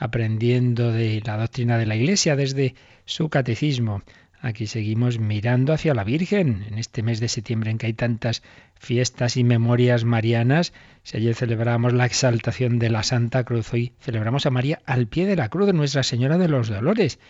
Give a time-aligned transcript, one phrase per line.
[0.00, 4.02] aprendiendo de la doctrina de la Iglesia desde su catecismo.
[4.40, 8.42] Aquí seguimos mirando hacia la Virgen en este mes de septiembre en que hay tantas
[8.78, 10.72] fiestas y memorias marianas.
[11.04, 15.26] Si ayer celebramos la exaltación de la Santa Cruz, hoy celebramos a María al pie
[15.26, 17.20] de la cruz de Nuestra Señora de los Dolores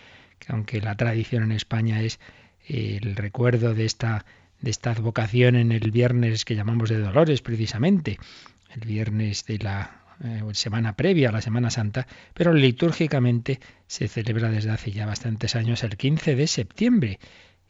[0.41, 2.19] que aunque la tradición en España es
[2.67, 4.25] el recuerdo de esta,
[4.59, 8.17] de esta advocación en el viernes que llamamos de Dolores precisamente,
[8.73, 14.49] el viernes de la eh, semana previa a la Semana Santa, pero litúrgicamente se celebra
[14.49, 17.19] desde hace ya bastantes años el 15 de septiembre.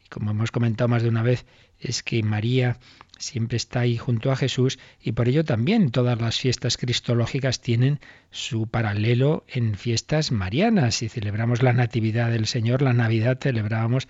[0.04, 1.46] Y como hemos comentado más de una vez,
[1.80, 2.78] es que María
[3.18, 8.00] siempre está ahí junto a Jesús y por ello también todas las fiestas cristológicas tienen
[8.30, 10.96] su paralelo en fiestas marianas.
[10.96, 14.08] Si celebramos la Natividad del Señor, la Navidad celebrábamos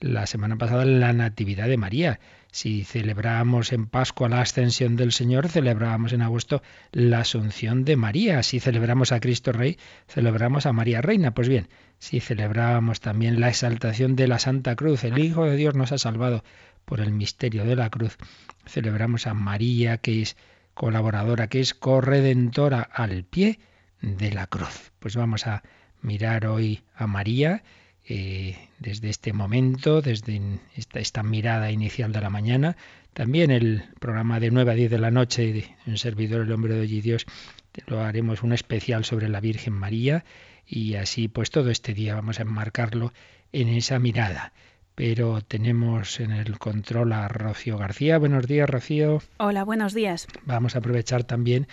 [0.00, 2.20] la semana pasada la Natividad de María.
[2.52, 8.42] Si celebramos en Pascua la ascensión del Señor, celebrábamos en agosto la Asunción de María.
[8.42, 11.32] Si celebramos a Cristo Rey, celebramos a María Reina.
[11.32, 15.74] Pues bien, si celebrábamos también la exaltación de la Santa Cruz, el Hijo de Dios
[15.74, 16.44] nos ha salvado
[16.84, 18.18] por el misterio de la cruz,
[18.66, 20.36] celebramos a María, que es
[20.74, 23.60] colaboradora, que es corredentora al pie
[24.02, 24.92] de la cruz.
[24.98, 25.62] Pues vamos a
[26.02, 27.62] mirar hoy a María
[28.08, 30.40] eh, desde este momento, desde
[30.76, 32.76] esta, esta, mirada inicial de la mañana.
[33.12, 36.74] También el programa de 9 a 10 de la noche de Un servidor, el hombre
[36.74, 37.26] de hoy y Dios,
[37.86, 40.24] lo haremos un especial sobre la Virgen María
[40.66, 43.12] y así pues todo este día vamos a enmarcarlo
[43.52, 44.52] en esa mirada
[44.94, 48.18] pero tenemos en el control a Rocío García.
[48.18, 49.22] Buenos días, Rocío.
[49.38, 50.26] Hola, buenos días.
[50.44, 51.66] Vamos a aprovechar también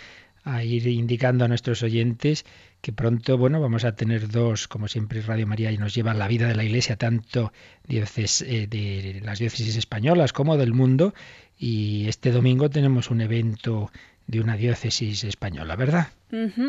[0.43, 2.45] a ir indicando a nuestros oyentes
[2.81, 6.27] que pronto, bueno, vamos a tener dos, como siempre Radio María y nos lleva la
[6.27, 7.51] vida de la Iglesia, tanto
[7.87, 11.13] eh, de las diócesis españolas como del mundo,
[11.57, 13.91] y este domingo tenemos un evento
[14.27, 16.07] de una diócesis española, ¿verdad?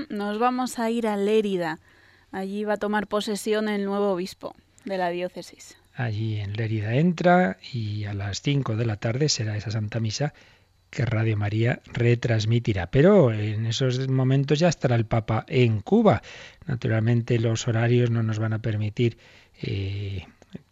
[0.08, 1.78] Nos vamos a ir a Lérida.
[2.32, 4.54] Allí va a tomar posesión el nuevo obispo
[4.84, 9.56] de la diócesis allí en Lérida entra y a las 5 de la tarde será
[9.56, 10.32] esa Santa Misa
[10.90, 12.90] que Radio María retransmitirá.
[12.90, 16.22] Pero en esos momentos ya estará el Papa en Cuba.
[16.66, 19.16] Naturalmente los horarios no nos van a permitir
[19.62, 20.26] eh,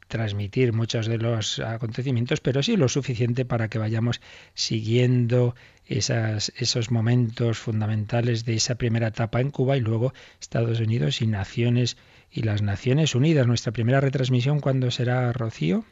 [0.08, 4.20] transmitir muchos de los acontecimientos, pero sí lo suficiente para que vayamos
[4.54, 5.54] siguiendo
[5.86, 11.96] esos momentos fundamentales de esa primera etapa en Cuba y luego Estados Unidos y Naciones
[12.30, 13.46] y las Naciones Unidas.
[13.46, 15.84] Nuestra primera retransmisión, ¿cuándo será, Rocío?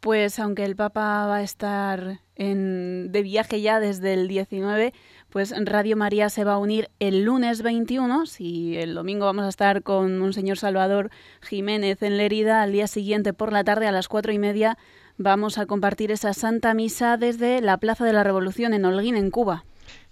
[0.00, 4.94] Pues aunque el Papa va a estar en, de viaje ya desde el 19,
[5.28, 8.26] pues Radio María se va a unir el lunes 21.
[8.26, 11.10] Si el domingo vamos a estar con un señor Salvador
[11.42, 14.78] Jiménez en Lerida, al día siguiente por la tarde a las cuatro y media
[15.18, 19.30] vamos a compartir esa Santa Misa desde la Plaza de la Revolución en Holguín, en
[19.30, 19.64] Cuba.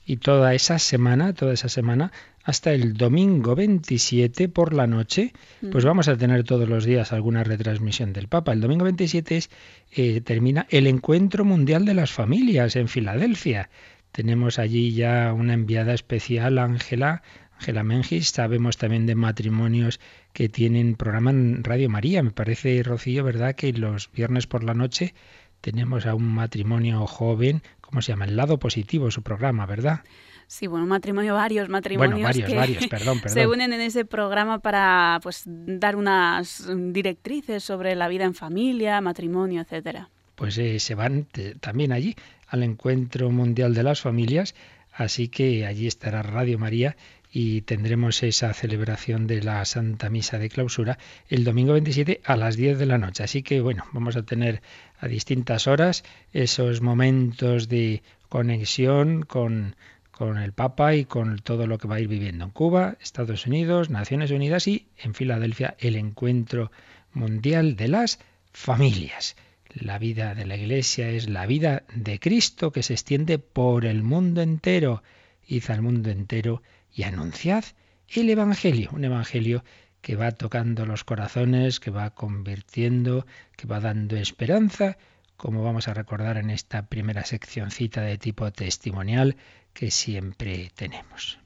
[0.04, 2.12] Y toda esa semana, toda esa semana,
[2.48, 5.34] hasta el domingo 27 por la noche,
[5.70, 8.54] pues vamos a tener todos los días alguna retransmisión del Papa.
[8.54, 9.50] El domingo 27 es,
[9.94, 13.68] eh, termina el Encuentro Mundial de las Familias en Filadelfia.
[14.12, 17.20] Tenemos allí ya una enviada especial, Ángela,
[17.58, 18.30] Ángela Mengis.
[18.30, 20.00] Sabemos también de matrimonios
[20.32, 22.22] que tienen programa en Radio María.
[22.22, 23.56] Me parece, Rocío, ¿verdad?
[23.56, 25.12] Que los viernes por la noche
[25.60, 28.24] tenemos a un matrimonio joven, ¿cómo se llama?
[28.24, 30.00] El lado positivo, su programa, ¿verdad?
[30.48, 33.34] Sí, bueno, matrimonio, varios matrimonios varios, varios, perdón, perdón.
[33.34, 38.98] se unen en ese programa para pues dar unas directrices sobre la vida en familia,
[39.02, 40.08] matrimonio, etcétera.
[40.36, 41.26] Pues eh, se van
[41.60, 44.54] también allí al encuentro mundial de las familias,
[44.90, 46.96] así que allí estará Radio María
[47.30, 52.56] y tendremos esa celebración de la Santa Misa de Clausura el domingo 27 a las
[52.56, 53.22] 10 de la noche.
[53.22, 54.62] Así que bueno, vamos a tener
[54.98, 59.76] a distintas horas esos momentos de conexión con
[60.18, 63.46] con el Papa y con todo lo que va a ir viviendo en Cuba, Estados
[63.46, 66.72] Unidos, Naciones Unidas y en Filadelfia el encuentro
[67.12, 68.18] mundial de las
[68.52, 69.36] familias.
[69.72, 74.02] La vida de la Iglesia es la vida de Cristo que se extiende por el
[74.02, 75.04] mundo entero.
[75.46, 76.62] Id al mundo entero
[76.92, 77.64] y anunciad
[78.08, 79.62] el Evangelio, un Evangelio
[80.00, 83.24] que va tocando los corazones, que va convirtiendo,
[83.56, 84.98] que va dando esperanza,
[85.38, 89.36] como vamos a recordar en esta primera seccioncita de tipo testimonial
[89.72, 91.38] que siempre tenemos.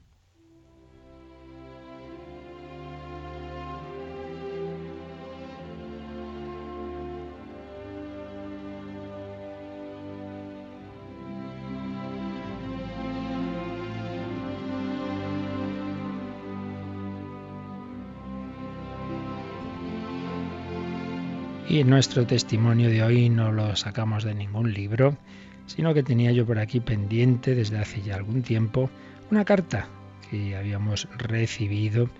[21.73, 25.17] Y nuestro testimonio de hoy no lo sacamos de ningún libro,
[25.65, 28.91] sino que tenía yo por aquí pendiente desde hace ya algún tiempo
[29.31, 29.87] una carta
[30.29, 32.11] que habíamos recibido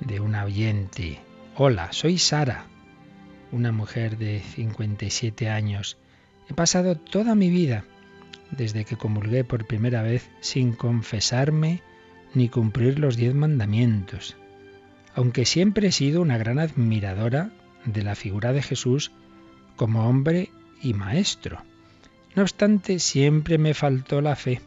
[0.00, 1.18] de una oyente.
[1.54, 2.64] Hola, soy Sara,
[3.52, 5.98] una mujer de 57 años.
[6.48, 7.84] He pasado toda mi vida,
[8.52, 11.82] desde que comulgué por primera vez, sin confesarme
[12.32, 14.34] ni cumplir los diez mandamientos.
[15.14, 17.50] Aunque siempre he sido una gran admiradora
[17.84, 19.12] de la figura de Jesús
[19.76, 20.50] como hombre
[20.82, 21.62] y maestro.
[22.34, 24.60] No obstante, siempre me faltó la fe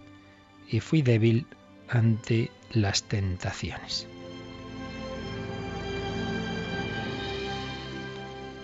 [0.69, 1.45] y fui débil
[1.89, 4.07] ante las tentaciones.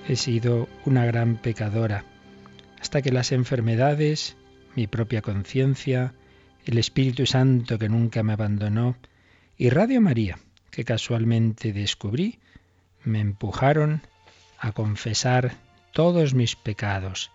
[0.07, 2.03] He sido una gran pecadora,
[2.81, 4.35] hasta que las enfermedades,
[4.75, 6.13] mi propia conciencia,
[6.65, 8.97] el Espíritu Santo que nunca me abandonó
[9.57, 10.39] y Radio María,
[10.71, 12.39] que casualmente descubrí,
[13.03, 14.01] me empujaron
[14.63, 15.57] a confesar
[15.91, 17.31] todos mis pecados.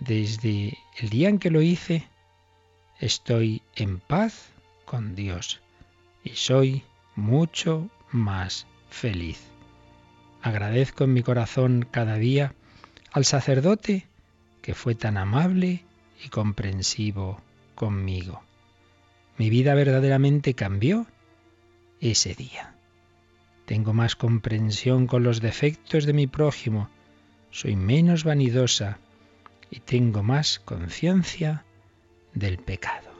[0.00, 2.08] Desde el día en que lo hice,
[2.98, 4.48] estoy en paz
[4.86, 5.60] con Dios
[6.24, 6.82] y soy
[7.14, 9.38] mucho más feliz.
[10.40, 12.54] Agradezco en mi corazón cada día
[13.12, 14.06] al sacerdote
[14.62, 15.84] que fue tan amable
[16.24, 17.42] y comprensivo
[17.74, 18.42] conmigo.
[19.36, 21.06] Mi vida verdaderamente cambió
[22.00, 22.75] ese día.
[23.66, 26.88] Tengo más comprensión con los defectos de mi prójimo,
[27.50, 29.00] soy menos vanidosa
[29.70, 31.64] y tengo más conciencia
[32.32, 33.10] del pecado.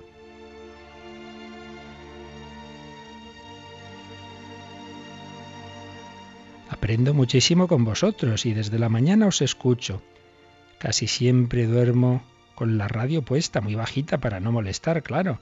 [6.70, 10.00] Aprendo muchísimo con vosotros y desde la mañana os escucho.
[10.78, 12.22] Casi siempre duermo
[12.54, 15.40] con la radio puesta muy bajita para no molestar, claro.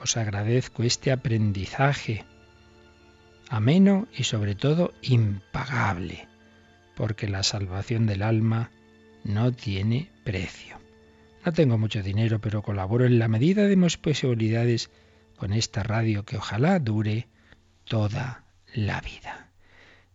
[0.00, 2.24] Os agradezco este aprendizaje
[3.48, 6.26] ameno y sobre todo impagable,
[6.94, 8.70] porque la salvación del alma
[9.24, 10.78] no tiene precio.
[11.44, 14.90] No tengo mucho dinero, pero colaboro en la medida de mis posibilidades
[15.36, 17.28] con esta radio que ojalá dure
[17.84, 19.50] toda la vida.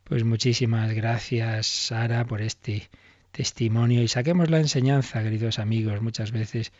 [0.03, 2.89] Pues muchísimas gracias, Sara, por este
[3.31, 6.01] testimonio y saquemos la enseñanza, queridos amigos.
[6.01, 6.71] Muchas veces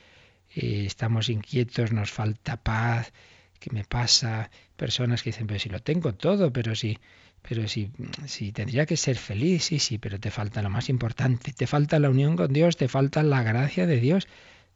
[0.55, 3.13] eh, estamos inquietos, nos falta paz,
[3.59, 4.50] ¿qué me pasa?
[4.75, 6.97] Personas que dicen, pero si lo tengo todo, pero si,
[7.41, 7.91] pero si,
[8.25, 12.00] si tendría que ser feliz, sí, sí, pero te falta lo más importante, te falta
[12.00, 14.27] la unión con Dios, te falta la gracia de Dios,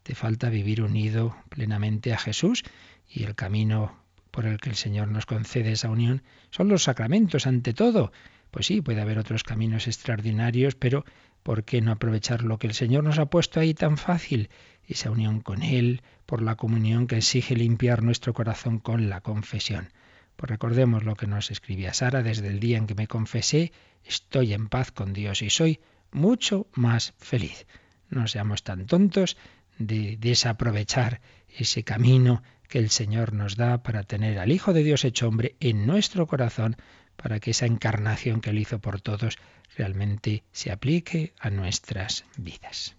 [0.03, 2.63] te falta vivir unido plenamente a Jesús
[3.09, 3.97] y el camino
[4.31, 8.11] por el que el Señor nos concede esa unión son los sacramentos ante todo.
[8.51, 11.05] Pues sí, puede haber otros caminos extraordinarios, pero
[11.43, 14.49] ¿por qué no aprovechar lo que el Señor nos ha puesto ahí tan fácil?
[14.87, 19.89] esa unión con Él, por la comunión que exige limpiar nuestro corazón con la confesión.
[20.35, 23.71] Pues recordemos lo que nos escribía Sara, desde el día en que me confesé,
[24.03, 25.79] estoy en paz con Dios y soy
[26.11, 27.65] mucho más feliz.
[28.09, 29.37] No seamos tan tontos
[29.77, 35.05] de desaprovechar ese camino que el Señor nos da para tener al Hijo de Dios
[35.05, 36.75] hecho hombre en nuestro corazón,
[37.15, 39.37] para que esa encarnación que Él hizo por todos
[39.75, 42.95] realmente se aplique a nuestras vidas.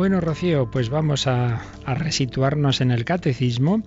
[0.00, 3.82] Bueno, Rocío, pues vamos a, resituarnos en el catecismo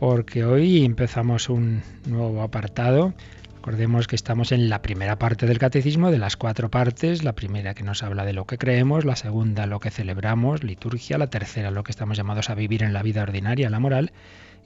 [0.00, 3.14] porque hoy empezamos un nuevo apartado.
[3.54, 7.22] Recordemos que estamos en la primera parte del catecismo, de las cuatro partes.
[7.22, 11.16] La primera que nos habla de lo que creemos, la segunda lo que celebramos, liturgia,
[11.16, 14.10] la tercera lo que estamos llamados a vivir en la vida ordinaria, la moral,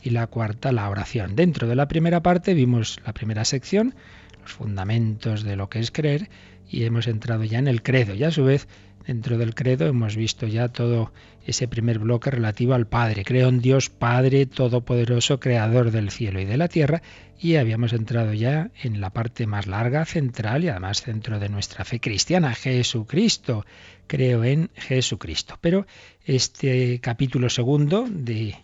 [0.03, 1.37] y la cuarta la oración.
[1.37, 3.95] Dentro de la primera parte vimos la primera sección,
[4.41, 6.31] los fundamentos de lo que es creer,
[6.71, 8.15] y hemos entrado ya en el credo.
[8.15, 8.69] Y a su vez
[9.07, 11.13] Dentro del credo hemos visto ya todo
[11.45, 13.25] ese primer bloque relativo al Padre.
[13.25, 17.03] Creo en Dios Padre Todopoderoso, Creador del cielo y de la tierra,
[17.39, 21.85] y habíamos entrado ya en la parte más larga, central y además centro de nuestra
[21.85, 23.65] fe cristiana, Jesucristo.
[24.07, 25.57] Creo en Jesucristo.
[25.61, 25.87] Pero
[26.25, 28.55] este capítulo segundo de,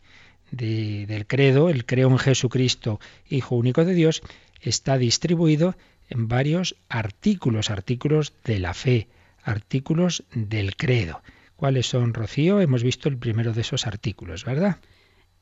[0.50, 4.22] del credo, el creo en Jesucristo, Hijo único de Dios,
[4.60, 5.76] está distribuido
[6.08, 9.08] en varios artículos, artículos de la fe,
[9.42, 11.22] artículos del credo.
[11.56, 12.60] ¿Cuáles son, Rocío?
[12.60, 14.78] Hemos visto el primero de esos artículos, ¿verdad?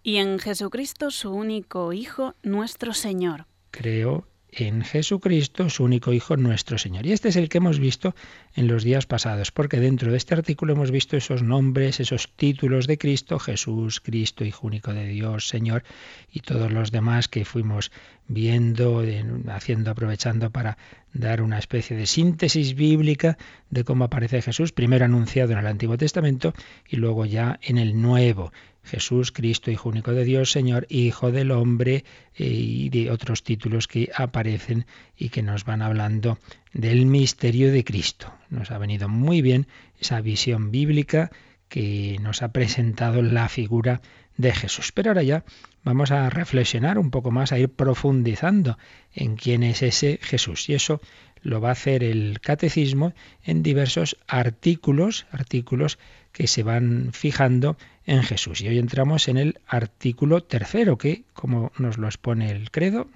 [0.03, 3.47] Y en Jesucristo, su único Hijo, nuestro Señor.
[3.71, 7.07] Creo en Jesucristo, su único Hijo, nuestro Señor.
[7.07, 8.15] Y este es el que hemos visto
[8.55, 12.87] en los días pasados, porque dentro de este artículo hemos visto esos nombres, esos títulos
[12.87, 15.85] de Cristo, Jesús, Cristo, Hijo único de Dios, Señor,
[16.33, 17.91] y todos los demás que fuimos
[18.27, 19.03] viendo,
[19.49, 20.79] haciendo, aprovechando para
[21.13, 23.39] dar una especie de síntesis bíblica
[23.71, 26.55] de cómo aparece Jesús, primero anunciado en el Antiguo Testamento
[26.89, 28.53] y luego ya en el Nuevo.
[28.85, 32.05] Jesús, Cristo, Hijo único de Dios, Señor, Hijo del Hombre
[32.37, 34.87] eh, y de otros títulos que aparecen
[35.17, 36.39] y que nos van hablando
[36.73, 38.33] del misterio de Cristo.
[38.51, 39.67] Nos ha venido muy bien
[39.99, 41.31] esa visión bíblica
[41.69, 44.01] que nos ha presentado la figura
[44.37, 44.93] de Jesús.
[44.93, 45.45] Pero ahora ya
[45.83, 48.79] vamos a reflexionar un poco más, a ir profundizando
[49.13, 50.69] en quién es ese Jesús.
[50.69, 51.01] Y eso
[51.43, 53.13] lo va a hacer el catecismo
[53.43, 55.99] en diversos artículos, artículos
[56.33, 58.61] que se van fijando en Jesús.
[58.61, 63.09] Y hoy entramos en el artículo tercero, que, como nos lo expone el credo,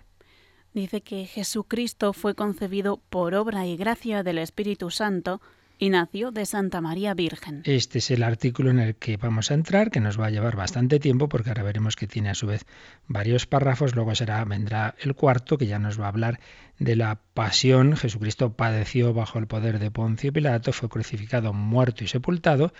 [0.74, 5.40] dice que Jesucristo fue concebido por obra y gracia del Espíritu Santo
[5.78, 7.62] y nació de Santa María Virgen.
[7.64, 10.56] Este es el artículo en el que vamos a entrar, que nos va a llevar
[10.56, 12.66] bastante tiempo, porque ahora veremos que tiene a su vez
[13.06, 13.94] varios párrafos.
[13.94, 16.40] Luego será, vendrá el cuarto, que ya nos va a hablar
[16.78, 17.96] de la pasión.
[17.96, 22.72] Jesucristo padeció bajo el poder de Poncio Pilato, fue crucificado, muerto y sepultado.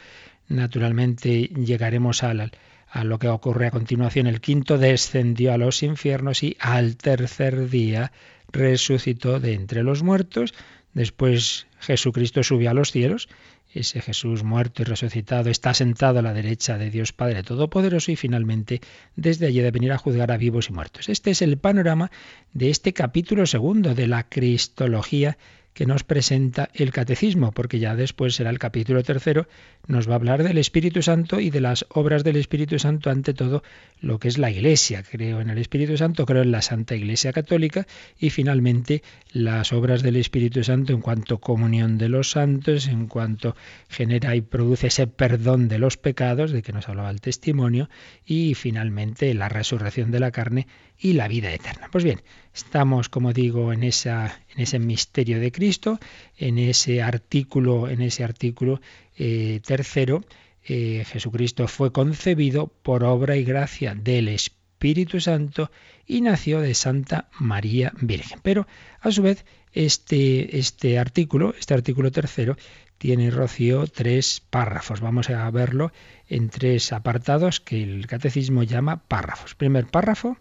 [0.49, 2.53] Naturalmente llegaremos al
[2.91, 4.27] a lo que ocurre a continuación.
[4.27, 8.13] El quinto descendió a los infiernos y al tercer día
[8.51, 10.55] resucitó de entre los muertos.
[10.95, 13.29] Después Jesucristo subió a los cielos.
[13.75, 18.17] Ese Jesús muerto y resucitado está sentado a la derecha de Dios Padre Todopoderoso y
[18.17, 18.81] finalmente
[19.15, 21.11] desde allí de venir a juzgar a vivos y muertos.
[21.11, 22.11] Este es el panorama
[22.55, 25.37] de este capítulo segundo de la Cristología
[25.75, 29.47] que nos presenta el catecismo, porque ya después será el capítulo tercero,
[29.87, 33.33] nos va a hablar del Espíritu Santo y de las obras del Espíritu Santo, ante
[33.33, 33.63] todo
[34.01, 35.05] lo que es la Iglesia.
[35.09, 37.87] Creo en el Espíritu Santo, creo en la Santa Iglesia Católica
[38.19, 43.55] y finalmente las obras del Espíritu Santo en cuanto comunión de los santos, en cuanto
[43.89, 47.89] genera y produce ese perdón de los pecados, de que nos hablaba el testimonio,
[48.27, 50.67] y finalmente la resurrección de la carne
[50.99, 51.89] y la vida eterna.
[51.93, 52.21] Pues bien,
[52.59, 55.99] estamos, como digo, en, esa, en ese misterio de Cristo,
[56.37, 58.81] en ese artículo, en ese artículo
[59.17, 60.25] eh, tercero,
[60.65, 65.71] eh, Jesucristo fue concebido por obra y gracia del Espíritu Santo
[66.07, 68.41] y nació de Santa María Virgen.
[68.43, 68.67] Pero
[69.01, 72.57] a su vez, este, este artículo, este artículo tercero,
[72.99, 75.01] tiene Rocío tres párrafos.
[75.01, 75.93] Vamos a verlo
[76.29, 79.55] en tres apartados que el catecismo llama párrafos.
[79.55, 80.37] Primer párrafo.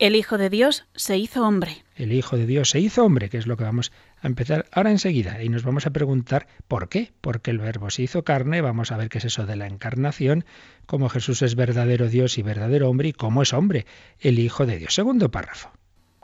[0.00, 1.84] El Hijo de Dios se hizo hombre.
[1.94, 4.90] El Hijo de Dios se hizo hombre, que es lo que vamos a empezar ahora
[4.90, 5.40] enseguida.
[5.40, 7.12] Y nos vamos a preguntar por qué.
[7.20, 8.60] Porque el Verbo se hizo carne.
[8.60, 10.44] Vamos a ver qué es eso de la encarnación,
[10.86, 13.86] cómo Jesús es verdadero Dios y verdadero hombre y cómo es hombre,
[14.18, 14.94] el Hijo de Dios.
[14.94, 15.70] Segundo párrafo.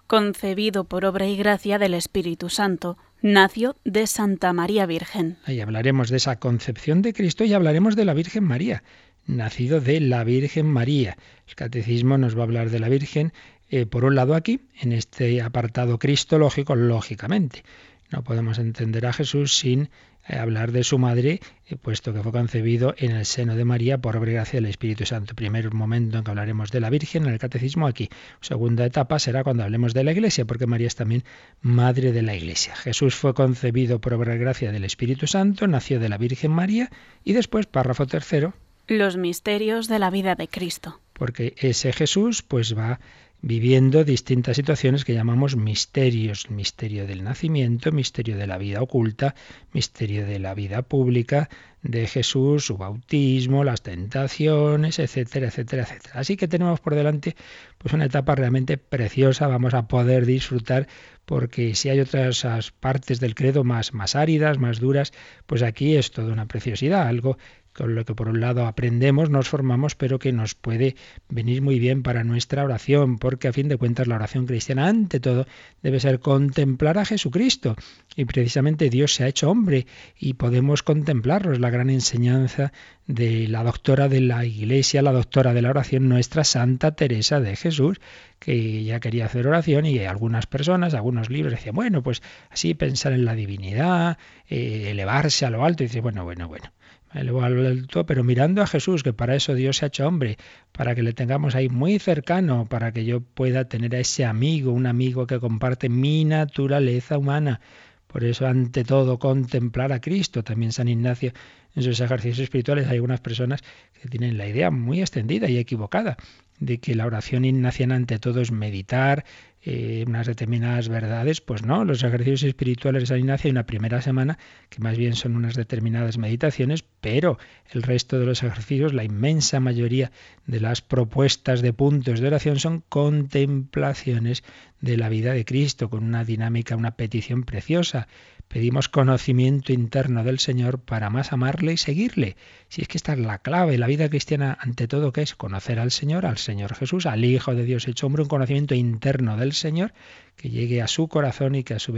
[0.09, 5.37] Concebido por obra y gracia del Espíritu Santo, nació de Santa María Virgen.
[5.45, 8.83] Ahí hablaremos de esa concepción de Cristo y hablaremos de la Virgen María
[9.27, 11.17] nacido de la Virgen María.
[11.49, 13.33] El catecismo nos va a hablar de la Virgen
[13.71, 17.63] eh, por un lado aquí, en este apartado cristológico, lógicamente.
[18.11, 19.91] No podemos entender a Jesús sin
[20.29, 23.99] eh, hablar de su madre, eh, puesto que fue concebido en el seno de María
[23.99, 25.35] por obra y gracia del Espíritu Santo.
[25.35, 28.09] Primer momento en que hablaremos de la Virgen en el catecismo aquí.
[28.41, 31.23] Segunda etapa será cuando hablemos de la Iglesia, porque María es también
[31.63, 32.75] madre de la Iglesia.
[32.75, 36.91] Jesús fue concebido por obra y gracia del Espíritu Santo, nació de la Virgen María
[37.25, 38.55] y después, párrafo tercero,
[38.89, 40.99] los misterios de la vida de Cristo.
[41.13, 42.99] Porque ese Jesús pues va
[43.43, 49.35] viviendo distintas situaciones que llamamos misterios, misterio del nacimiento, misterio de la vida oculta,
[49.73, 51.49] misterio de la vida pública
[51.83, 56.21] de Jesús, su bautismo, las tentaciones, etcétera, etcétera, etcétera.
[56.21, 57.37] Así que tenemos por delante
[57.79, 60.87] pues una etapa realmente preciosa, vamos a poder disfrutar
[61.25, 65.13] porque si hay otras partes del credo más, más áridas, más duras,
[65.47, 67.39] pues aquí es toda una preciosidad, algo
[67.73, 70.97] con lo que por un lado aprendemos, nos formamos, pero que nos puede
[71.29, 75.21] venir muy bien para nuestra oración, porque a fin de cuentas la oración cristiana ante
[75.21, 75.47] todo
[75.83, 77.77] debe ser contemplar a Jesucristo.
[78.17, 79.87] Y precisamente Dios se ha hecho hombre
[80.19, 81.53] y podemos contemplarlo.
[81.53, 82.73] Es la gran enseñanza
[83.07, 87.57] de la doctora de la Iglesia, la doctora de la oración, nuestra Santa Teresa de
[87.57, 88.01] Jesús,
[88.39, 93.13] que ya quería hacer oración y algunas personas, algunos libros decían, bueno, pues así pensar
[93.13, 96.73] en la divinidad, eh, elevarse a lo alto, y dice, bueno, bueno, bueno
[97.13, 100.39] me elevo al pero mirando a Jesús, que para eso Dios se ha hecho hombre,
[100.73, 104.73] para que le tengamos ahí muy cercano, para que yo pueda tener a ese amigo,
[104.73, 107.61] un amigo que comparte mi naturaleza humana.
[108.07, 110.43] Por eso, ante todo, contemplar a Cristo.
[110.43, 111.33] También San Ignacio,
[111.77, 113.61] en sus ejercicios espirituales, hay algunas personas
[114.01, 116.17] que tienen la idea muy extendida y equivocada
[116.59, 119.25] de que la oración ignaciana ante todo es meditar,
[119.63, 124.01] eh, unas determinadas verdades, pues no, los ejercicios espirituales de San Ignacio hay una primera
[124.01, 124.39] semana
[124.71, 127.39] que más bien son unas determinadas meditaciones, pero
[127.71, 130.13] el resto de los ejercicios, la inmensa mayoría
[130.47, 134.45] de las propuestas de puntos de oración son contemplaciones
[134.81, 138.09] de la vida de Cristo, con una dinámica, una petición preciosa.
[138.53, 142.37] Pedimos conocimiento interno del Señor para más amarle y seguirle.
[142.67, 145.79] Si es que esta es la clave, la vida cristiana ante todo que es conocer
[145.79, 149.53] al Señor, al Señor Jesús, al Hijo de Dios hecho hombre, un conocimiento interno del
[149.53, 149.93] Señor
[150.41, 151.95] que llegue a su corazón y que a su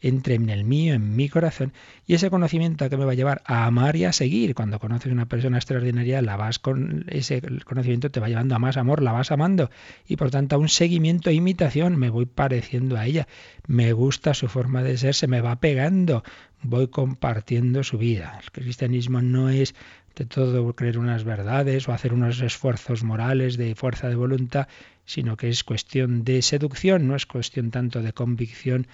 [0.00, 1.74] entre en el mío, en mi corazón.
[2.06, 4.54] Y ese conocimiento que me va a llevar a amar y a seguir.
[4.54, 8.58] Cuando conoces a una persona extraordinaria, la vas con ese conocimiento te va llevando a
[8.58, 9.70] más amor, la vas amando.
[10.06, 13.28] Y por tanto a un seguimiento e imitación, me voy pareciendo a ella.
[13.66, 16.24] Me gusta su forma de ser, se me va pegando.
[16.66, 18.40] Voy compartiendo su vida.
[18.42, 19.74] El cristianismo no es
[20.16, 24.66] de todo creer unas verdades o hacer unos esfuerzos morales de fuerza de voluntad,
[25.04, 28.86] sino que es cuestión de seducción, no es cuestión tanto de convicción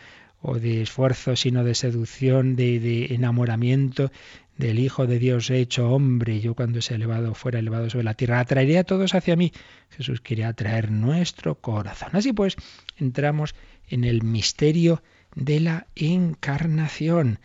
[0.43, 4.11] o de esfuerzo, sino de seducción, de, enamoramiento
[4.57, 6.41] del Hijo de Dios hecho hombre.
[6.41, 9.53] Yo cuando se elevado, fuera elevado sobre la tierra, atraeré a todos hacia mí.
[9.91, 12.11] Jesús quiere atraer nuestro corazón.
[12.15, 12.57] Así pues,
[12.97, 13.55] entramos
[13.87, 15.05] en el misterio
[15.37, 17.39] de la encarnación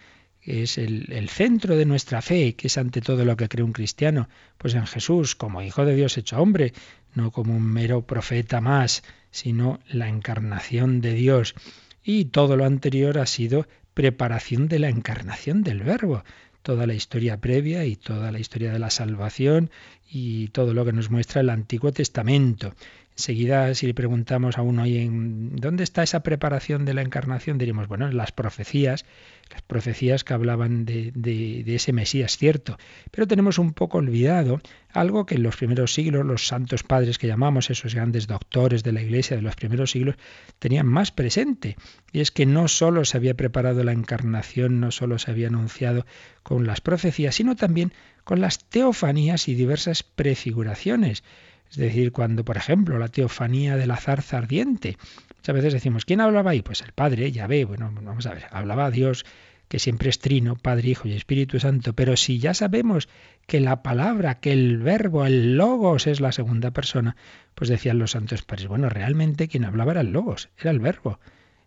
[0.45, 3.63] que es el, el, centro de nuestra fe, que es ante todo lo que cree
[3.63, 6.71] un cristiano, pues en Jesús, como Hijo de Dios hecho hombre,
[7.15, 11.55] no como un mero profeta más, sino la encarnación de Dios.
[12.03, 16.23] Y todo lo anterior ha sido preparación de la encarnación del Verbo.
[16.61, 19.71] Toda la historia previa y toda la historia de la salvación
[20.11, 22.75] y todo lo que nos muestra el Antiguo Testamento.
[23.17, 27.57] Enseguida, si le preguntamos a uno, en ¿dónde está esa preparación de la encarnación?
[27.57, 29.05] Diríamos, bueno, en las profecías,
[29.49, 32.77] las profecías que hablaban de, de, de, ese Mesías, cierto.
[33.11, 34.59] Pero tenemos un poco olvidado
[34.91, 38.91] algo que en los primeros siglos los santos padres que llamamos, esos grandes doctores de
[38.91, 40.15] la Iglesia de los primeros siglos,
[40.59, 41.77] tenían más presente.
[42.11, 46.05] Y es que no solo se había preparado la encarnación, no solo se había anunciado
[46.43, 47.93] con las profecías, sino también
[48.25, 51.23] con las teofanías y diversas prefiguraciones.
[51.69, 54.97] Es decir, cuando, por ejemplo, la teofanía de la zarza ardiente,
[55.37, 56.61] muchas veces decimos, ¿quién hablaba ahí?
[56.61, 59.25] Pues el Padre, ya ve, bueno, vamos a ver, hablaba Dios,
[59.67, 63.09] que siempre es trino, Padre, Hijo y Espíritu Santo, pero si ya sabemos
[63.47, 67.15] que la palabra, que el verbo, el logos es la segunda persona,
[67.55, 71.19] pues decían los santos padres, bueno, realmente quien hablaba era el logos, era el verbo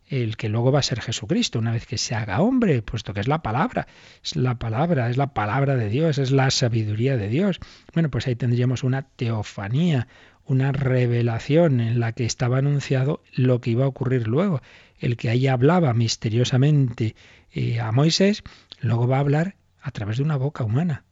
[0.09, 3.21] el que luego va a ser Jesucristo, una vez que se haga hombre, puesto que
[3.21, 3.87] es la palabra,
[4.23, 7.61] es la palabra, es la palabra de Dios, es la sabiduría de Dios.
[7.93, 10.09] Bueno, pues ahí tendríamos una teofanía,
[10.45, 14.63] una revelación en la que estaba anunciado lo que iba a ocurrir luego.
[14.99, 17.15] El que ahí hablaba misteriosamente
[17.53, 18.43] eh, a Moisés,
[18.81, 21.05] luego va a hablar a través de una boca humana.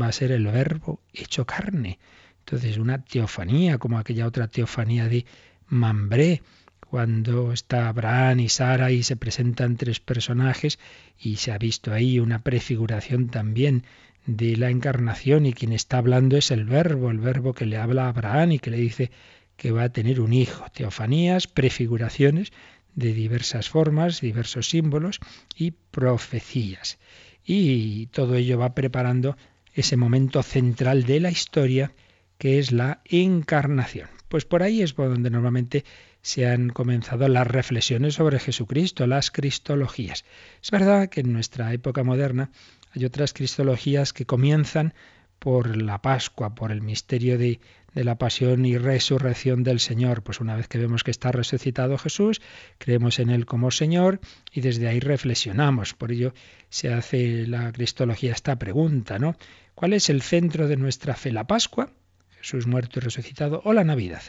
[0.00, 1.98] Va a ser el verbo hecho carne.
[2.40, 5.26] Entonces, una teofanía, como aquella otra teofanía de
[5.66, 6.42] Mambré,
[6.90, 10.78] cuando está Abraham y Sara y se presentan tres personajes
[11.18, 13.84] y se ha visto ahí una prefiguración también
[14.26, 18.04] de la encarnación y quien está hablando es el verbo, el verbo que le habla
[18.04, 19.10] a Abraham y que le dice
[19.56, 20.64] que va a tener un hijo.
[20.72, 22.52] Teofanías, prefiguraciones
[22.94, 25.20] de diversas formas, diversos símbolos
[25.56, 26.98] y profecías.
[27.44, 29.36] Y todo ello va preparando
[29.74, 31.92] ese momento central de la historia
[32.38, 34.08] que es la encarnación.
[34.28, 35.84] Pues por ahí es donde normalmente
[36.28, 40.26] se han comenzado las reflexiones sobre Jesucristo, las cristologías.
[40.62, 42.50] Es verdad que en nuestra época moderna
[42.94, 44.92] hay otras cristologías que comienzan
[45.38, 47.60] por la Pascua, por el misterio de,
[47.94, 50.22] la pasión y resurrección del Señor.
[50.22, 52.42] Pues una vez que vemos que está resucitado Jesús,
[52.76, 54.20] creemos en Él como Señor
[54.52, 55.94] y desde ahí reflexionamos.
[55.94, 56.34] Por ello
[56.68, 59.34] se hace la cristología esta pregunta, ¿no?
[59.74, 61.32] ¿Cuál es el centro de nuestra fe?
[61.32, 61.90] ¿La Pascua?
[62.38, 64.22] Jesús muerto y resucitado o la Navidad?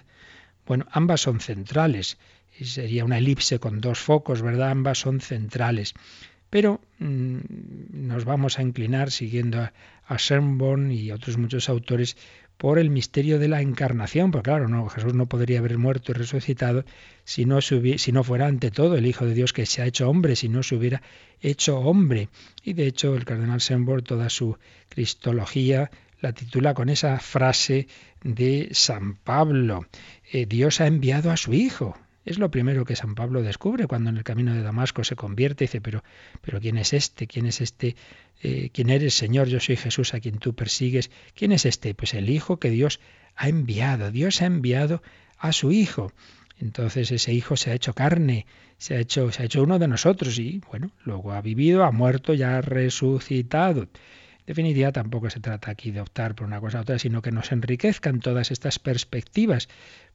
[0.70, 2.20] Bueno, ambas son centrales.
[2.62, 4.70] Sería una elipse con dos focos, ¿verdad?
[4.70, 5.96] Ambas son centrales.
[6.52, 7.38] Pero mm,
[7.92, 9.74] nos vamos a inclinar, siguiendo a,
[10.08, 10.18] a
[10.92, 12.18] y otros muchos autores,
[12.58, 16.16] por el misterio de la encarnación, porque claro, no, Jesús no podría haber muerto y
[16.16, 16.86] resucitado
[17.24, 20.08] si no, si no fuera ante todo el Hijo de Dios que se ha hecho
[20.08, 21.02] hombre, si no se hubiera
[21.42, 22.30] hecho hombre.
[22.64, 24.58] Y de hecho el cardenal Sembor, toda su
[24.90, 25.90] cristología,
[26.22, 27.88] la titula con esa frase
[28.24, 29.88] de San Pablo.
[30.32, 31.98] Eh, Dios ha enviado a su Hijo.
[32.26, 35.64] Es lo primero que San Pablo descubre cuando en el camino de Damasco se convierte
[35.64, 36.04] y dice, pero,
[36.42, 37.26] pero ¿quién es este?
[37.28, 37.96] ¿Quién es este?
[38.42, 39.48] Eh, ¿Quién eres, Señor?
[39.48, 41.10] Yo soy Jesús a quien tú persigues.
[41.34, 41.94] ¿Quién es este?
[41.96, 43.00] Pues el Hijo que Dios
[43.36, 44.12] ha enviado.
[44.12, 45.02] Dios ha enviado
[45.38, 46.12] a su Hijo.
[46.60, 48.46] Entonces ese Hijo se ha hecho carne,
[48.78, 51.92] se ha hecho, se ha hecho uno de nosotros y, bueno, luego ha vivido, ha
[51.92, 53.88] muerto, ya ha resucitado.
[54.50, 57.52] Definitiva, tampoco se trata aquí de optar por una cosa u otra, sino que nos
[57.52, 59.70] enriquezcan todas estas perspectivas,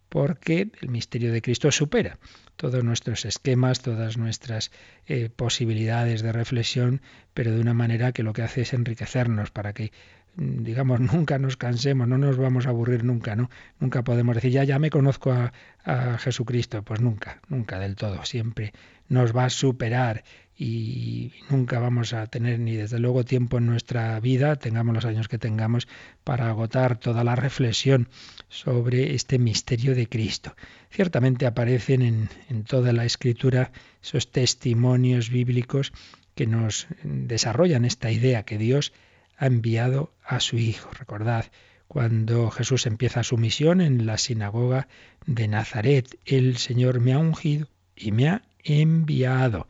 [0.08, 2.18] porque el misterio de Cristo supera
[2.56, 4.72] todos nuestros esquemas, todas nuestras
[5.06, 7.00] eh, posibilidades de reflexión,
[7.32, 9.92] pero de una manera que lo que hace es enriquecernos para que
[10.36, 13.50] Mm, digamos, nunca nos cansemos, no nos vamos a aburrir nunca, ¿no?
[13.78, 15.52] Nunca podemos decir, ya, ya me conozco a,
[15.84, 16.82] a Jesucristo.
[16.82, 18.24] Pues nunca, nunca del todo.
[18.24, 18.72] Siempre
[19.08, 20.24] nos va a superar
[20.56, 25.28] y nunca vamos a tener ni desde luego tiempo en nuestra vida, tengamos los años
[25.28, 25.88] que tengamos,
[26.22, 28.08] para agotar toda la reflexión
[28.48, 30.54] sobre este misterio de Cristo.
[30.90, 35.92] Ciertamente aparecen en, en toda la escritura esos testimonios bíblicos
[36.34, 38.92] que nos desarrollan esta idea que Dios
[39.36, 40.90] ha enviado a su Hijo.
[40.98, 41.46] Recordad
[41.88, 44.88] cuando Jesús empieza su misión en la sinagoga
[45.26, 46.18] de Nazaret.
[46.24, 49.66] El Señor me ha ungido y me ha enviado.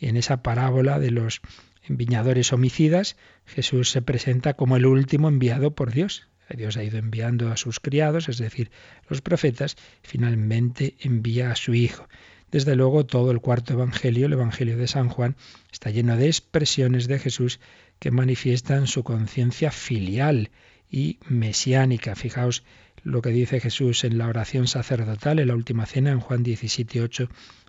[0.00, 1.40] En esa parábola de los
[1.88, 6.28] viñadores homicidas, Jesús se presenta como el último enviado por Dios.
[6.56, 8.70] Dios ha ido enviando a sus criados, es decir,
[9.08, 12.08] los profetas, finalmente envía a su Hijo.
[12.50, 15.36] Desde luego, todo el cuarto Evangelio, el Evangelio de San Juan,
[15.70, 17.60] está lleno de expresiones de Jesús
[17.98, 20.50] que manifiestan su conciencia filial
[20.90, 22.14] y mesiánica.
[22.14, 22.64] Fijaos
[23.02, 27.28] lo que dice Jesús en la oración sacerdotal en la última cena en Juan 17:8.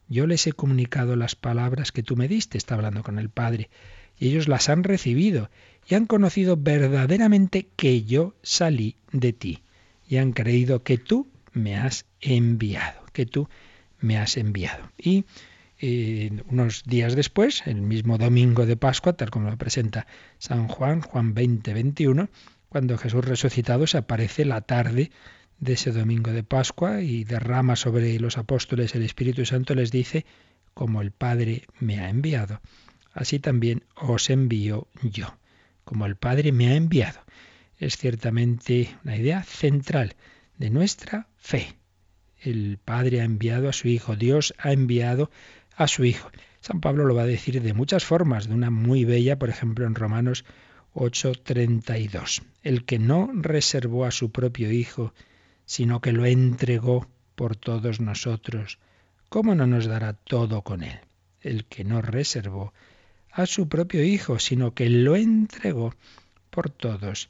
[0.09, 3.69] Yo les he comunicado las palabras que tú me diste, está hablando con el Padre,
[4.17, 5.49] y ellos las han recibido
[5.87, 9.63] y han conocido verdaderamente que yo salí de ti
[10.07, 13.47] y han creído que tú me has enviado, que tú
[13.99, 14.91] me has enviado.
[14.97, 15.25] Y
[16.49, 21.33] unos días después, el mismo domingo de Pascua, tal como lo presenta San Juan, Juan
[21.33, 22.29] 20, 21,
[22.67, 25.11] cuando Jesús resucitado se aparece la tarde
[25.59, 30.25] de ese domingo de Pascua y derrama sobre los apóstoles el Espíritu Santo, les dice,
[30.73, 32.61] como el Padre me ha enviado,
[33.13, 35.37] así también os envío yo,
[35.83, 37.19] como el Padre me ha enviado.
[37.77, 40.15] Es ciertamente una idea central
[40.57, 41.75] de nuestra fe.
[42.41, 45.29] El Padre ha enviado a su Hijo, Dios ha enviado
[45.75, 46.29] a su Hijo.
[46.61, 49.85] San Pablo lo va a decir de muchas formas, de una muy bella, por ejemplo,
[49.85, 50.45] en Romanos
[50.93, 52.43] 8:32.
[52.63, 55.13] El que no reservó a su propio Hijo,
[55.69, 58.79] sino que lo entregó por todos nosotros,
[59.29, 60.99] ¿cómo no nos dará todo con él?
[61.41, 62.73] El que no reservó
[63.29, 65.93] a su propio Hijo, sino que lo entregó
[66.49, 67.29] por todos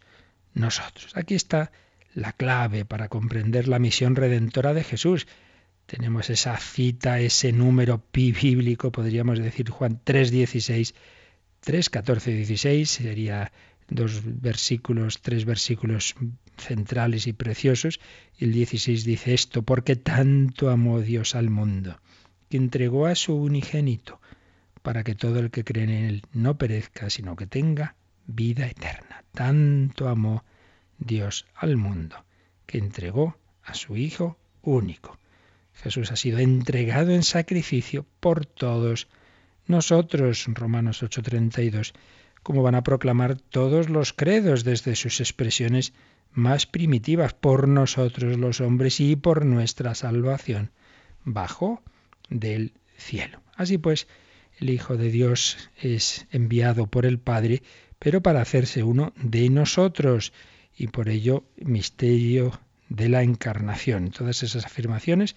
[0.54, 1.12] nosotros.
[1.18, 1.74] Aquí está
[2.14, 5.28] la clave para comprender la misión redentora de Jesús.
[5.86, 10.94] Tenemos esa cita, ese número pi bíblico, podríamos decir Juan 3.16,
[11.60, 13.52] 3, 14, 16, sería
[13.90, 16.16] dos versículos, tres versículos
[16.60, 18.00] centrales y preciosos.
[18.38, 22.00] Y el 16 dice esto, porque tanto amó Dios al mundo,
[22.50, 24.20] que entregó a su unigénito,
[24.82, 27.96] para que todo el que cree en él no perezca, sino que tenga
[28.26, 29.24] vida eterna.
[29.34, 30.44] Tanto amó
[30.98, 32.26] Dios al mundo,
[32.66, 35.18] que entregó a su Hijo único.
[35.74, 39.08] Jesús ha sido entregado en sacrificio por todos
[39.66, 41.94] nosotros, Romanos 8:32,
[42.50, 45.94] como van a proclamar todos los credos desde sus expresiones
[46.32, 50.72] más primitivas, por nosotros los hombres y por nuestra salvación,
[51.24, 51.84] bajo
[52.28, 53.40] del cielo.
[53.56, 54.08] Así pues,
[54.58, 57.62] el Hijo de Dios es enviado por el Padre,
[58.00, 60.34] pero para hacerse uno de nosotros,
[60.76, 62.60] y por ello misterio
[62.90, 64.10] de la encarnación.
[64.10, 65.36] Todas esas afirmaciones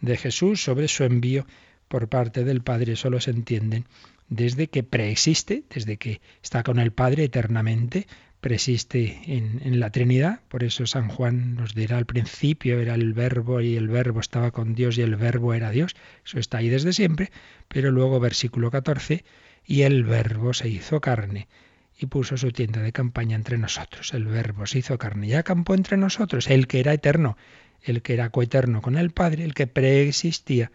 [0.00, 1.46] de Jesús sobre su envío
[1.88, 3.84] por parte del Padre solo se entienden
[4.28, 8.06] desde que preexiste, desde que está con el Padre eternamente,
[8.40, 10.40] preexiste en, en, la Trinidad.
[10.48, 14.50] Por eso San Juan nos dirá al principio era el verbo y el verbo estaba
[14.50, 15.96] con Dios y el verbo era Dios.
[16.24, 17.30] Eso está ahí desde siempre.
[17.68, 19.24] Pero luego versículo 14,
[19.64, 21.48] y el verbo se hizo carne
[21.96, 24.12] y puso su tienda de campaña entre nosotros.
[24.12, 27.36] El verbo se hizo carne y acampó entre nosotros, el que era eterno
[27.84, 30.72] el que era coeterno con el Padre, el que preexistía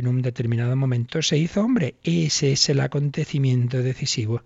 [0.00, 1.94] en un determinado momento, se hizo hombre.
[2.02, 4.42] Ese es el acontecimiento decisivo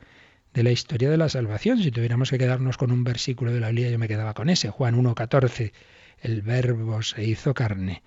[0.53, 1.83] de la historia de la salvación.
[1.83, 4.71] Si tuviéramos que quedarnos con un versículo de la Biblia, yo me quedaba con ese,
[4.71, 5.73] Juan 1.14.
[6.21, 8.03] El verbo se hizo carne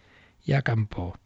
[0.46, 1.18] y acampó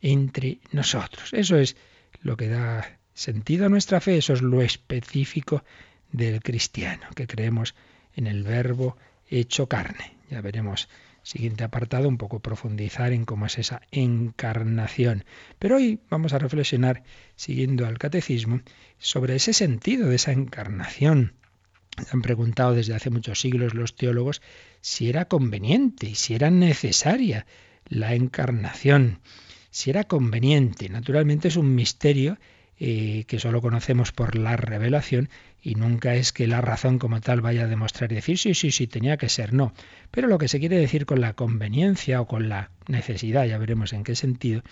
[0.00, 1.32] entre nosotros.
[1.32, 1.76] Eso es
[2.22, 5.64] lo que da sentido a nuestra fe, eso es lo específico
[6.12, 7.74] del cristiano, que creemos
[8.16, 8.96] en el verbo
[9.28, 10.14] hecho carne.
[10.30, 10.88] Ya veremos
[11.30, 15.24] siguiente apartado un poco profundizar en cómo es esa encarnación.
[15.60, 17.04] Pero hoy vamos a reflexionar,
[17.36, 18.62] siguiendo al catecismo,
[18.98, 21.34] sobre ese sentido de esa encarnación.
[22.10, 24.42] Han preguntado desde hace muchos siglos los teólogos
[24.80, 27.46] si era conveniente y si era necesaria
[27.86, 29.20] la encarnación,
[29.70, 30.88] si era conveniente.
[30.88, 32.38] Naturalmente es un misterio
[32.82, 35.28] eh, que solo conocemos por la revelación
[35.62, 38.70] y nunca es que la razón como tal vaya a demostrar y decir sí, sí,
[38.70, 39.74] sí, tenía que ser, no.
[40.10, 43.92] Pero lo que se quiere decir con la conveniencia o con la necesidad, ya veremos
[43.92, 44.62] en qué sentido,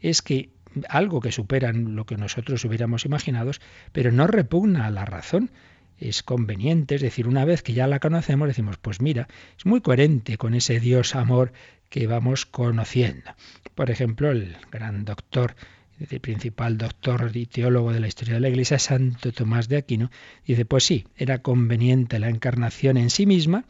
[0.00, 0.50] es que
[0.90, 3.52] algo que supera lo que nosotros hubiéramos imaginado,
[3.92, 5.50] pero no repugna a la razón,
[5.98, 9.80] es conveniente, es decir, una vez que ya la conocemos, decimos, pues mira, es muy
[9.80, 11.54] coherente con ese Dios amor
[11.88, 13.30] que vamos conociendo.
[13.74, 15.54] Por ejemplo, el gran doctor
[15.98, 20.10] el principal doctor y teólogo de la historia de la Iglesia, Santo Tomás de Aquino,
[20.46, 23.64] dice, pues sí, era conveniente la encarnación en sí misma,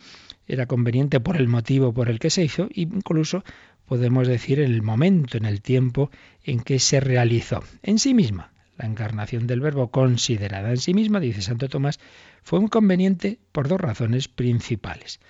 [0.46, 3.44] era conveniente por el motivo por el que se hizo, incluso
[3.86, 6.10] podemos decir en el momento, en el tiempo
[6.42, 7.62] en que se realizó.
[7.82, 12.00] En sí misma, la encarnación del verbo considerada en sí misma, dice Santo Tomás,
[12.42, 15.20] fue un conveniente por dos razones principales.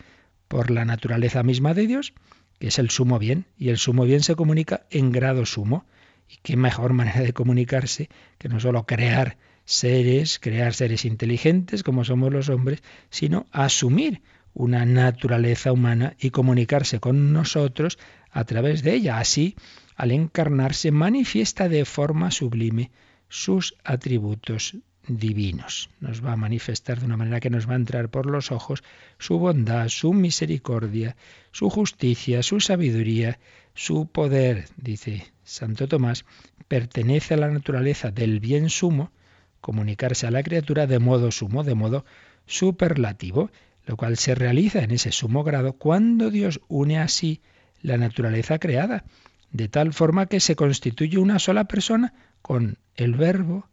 [0.48, 2.14] Por la naturaleza misma de Dios,
[2.58, 5.84] que es el sumo bien, y el sumo bien se comunica en grado sumo.
[6.42, 12.32] Qué mejor manera de comunicarse que no solo crear seres, crear seres inteligentes como somos
[12.32, 17.98] los hombres, sino asumir una naturaleza humana y comunicarse con nosotros
[18.30, 19.18] a través de ella.
[19.18, 19.56] Así,
[19.96, 22.90] al encarnarse, manifiesta de forma sublime
[23.28, 25.90] sus atributos divinos.
[26.00, 28.82] Nos va a manifestar de una manera que nos va a entrar por los ojos
[29.18, 31.16] su bondad, su misericordia,
[31.52, 33.38] su justicia, su sabiduría,
[33.74, 36.24] su poder, dice Santo Tomás,
[36.68, 39.12] pertenece a la naturaleza del bien sumo,
[39.60, 42.04] comunicarse a la criatura de modo sumo, de modo
[42.46, 43.50] superlativo,
[43.86, 47.42] lo cual se realiza en ese sumo grado cuando Dios une así
[47.82, 49.04] la naturaleza creada,
[49.50, 53.68] de tal forma que se constituye una sola persona con el verbo,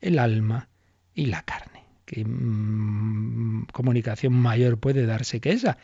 [0.00, 0.68] el alma
[1.14, 1.84] y la carne.
[2.04, 5.78] ¿Qué mm, comunicación mayor puede darse que esa?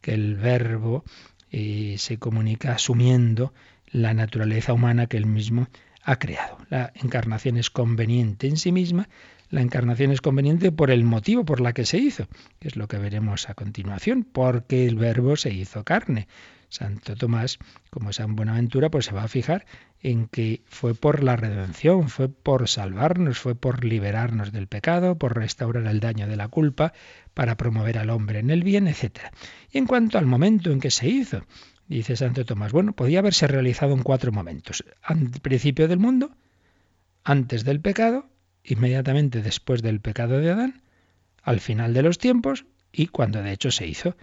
[0.00, 1.04] Que el verbo
[1.56, 3.54] eh, se comunica asumiendo
[3.86, 5.68] la naturaleza humana que él mismo
[6.02, 6.58] ha creado.
[6.68, 9.08] La encarnación es conveniente en sí misma,
[9.50, 12.26] la encarnación es conveniente por el motivo por la que se hizo,
[12.58, 16.26] que es lo que veremos a continuación, porque el verbo se hizo carne.
[16.74, 17.58] Santo Tomás,
[17.90, 19.64] como San Buenaventura, pues se va a fijar
[20.00, 25.36] en que fue por la redención, fue por salvarnos, fue por liberarnos del pecado, por
[25.36, 26.92] restaurar el daño de la culpa,
[27.32, 29.20] para promover al hombre en el bien, etc.
[29.70, 31.44] Y en cuanto al momento en que se hizo,
[31.86, 34.84] Dice Santo Tomás, bueno, podía haberse realizado en cuatro momentos.
[35.02, 36.34] Al principio del mundo,
[37.24, 38.30] antes del pecado,
[38.64, 40.82] inmediatamente después del pecado de Adán,
[41.42, 44.16] al final de los tiempos y cuando de hecho se hizo.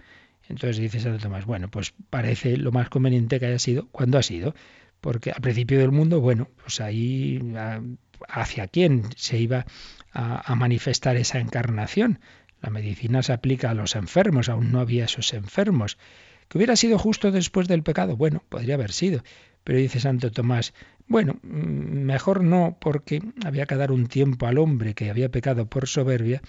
[0.48, 4.22] Entonces dice Santo Tomás, bueno, pues parece lo más conveniente que haya sido cuando ha
[4.22, 4.54] sido,
[5.00, 7.40] porque al principio del mundo, bueno, pues ahí
[8.28, 9.66] hacia quién se iba
[10.12, 12.20] a, a manifestar esa encarnación.
[12.60, 15.98] La medicina se aplica a los enfermos, aún no había esos enfermos.
[16.48, 18.16] ¿Que hubiera sido justo después del pecado?
[18.16, 19.22] Bueno, podría haber sido.
[19.64, 20.74] Pero dice Santo Tomás,
[21.06, 25.66] bueno, mm, mejor no, porque había que dar un tiempo al hombre que había pecado
[25.66, 26.42] por soberbia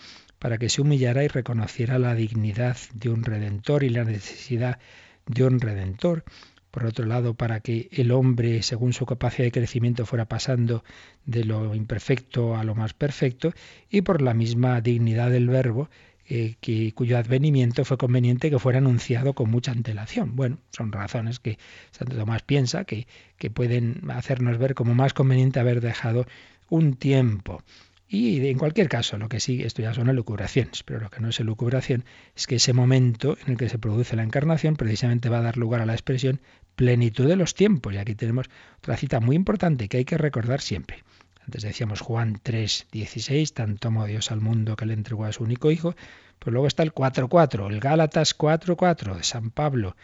[0.44, 4.78] para que se humillara y reconociera la dignidad de un redentor y la necesidad
[5.26, 6.26] de un redentor.
[6.70, 10.84] Por otro lado, para que el hombre, según su capacidad de crecimiento, fuera pasando
[11.26, 13.54] de lo imperfecto a lo más perfecto,
[13.90, 15.90] y por la misma dignidad del verbo,
[16.28, 20.36] eh, que, cuyo advenimiento fue conveniente que fuera anunciado con mucha antelación.
[20.36, 21.58] Bueno, son razones que
[21.92, 26.26] Santo Tomás piensa que, que pueden hacernos ver como más conveniente haber dejado
[26.68, 27.64] un tiempo.
[28.08, 31.30] Y en cualquier caso, lo que sí, esto ya son elucubraciones, pero lo que no
[31.30, 35.40] es elucubración es que ese momento en el que se produce la encarnación precisamente va
[35.40, 36.40] a dar lugar a la expresión
[36.76, 37.94] plenitud de los tiempos.
[37.94, 41.04] Y aquí tenemos otra cita muy importante que hay que recordar siempre.
[41.46, 45.44] Antes decíamos Juan 3, 16, tanto amó Dios al mundo que le entregó a su
[45.44, 45.96] único hijo.
[46.40, 49.96] Pues luego está el 4.4, el Gálatas 4.4 de San Pablo,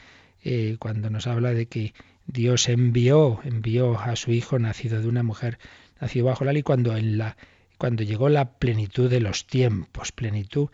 [0.43, 1.93] eh, cuando nos habla de que
[2.27, 5.59] Dios envió, envió a su hijo nacido de una mujer,
[5.99, 7.35] nacido bajo la ley, cuando, en la,
[7.80, 10.70] cuando llegó la plenitud de los tiempos, plenitud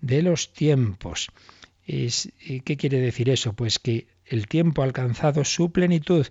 [0.00, 1.28] de los tiempos.
[1.86, 2.08] Eh,
[2.64, 3.54] ¿Qué quiere decir eso?
[3.54, 6.28] Pues que el tiempo ha alcanzado su plenitud,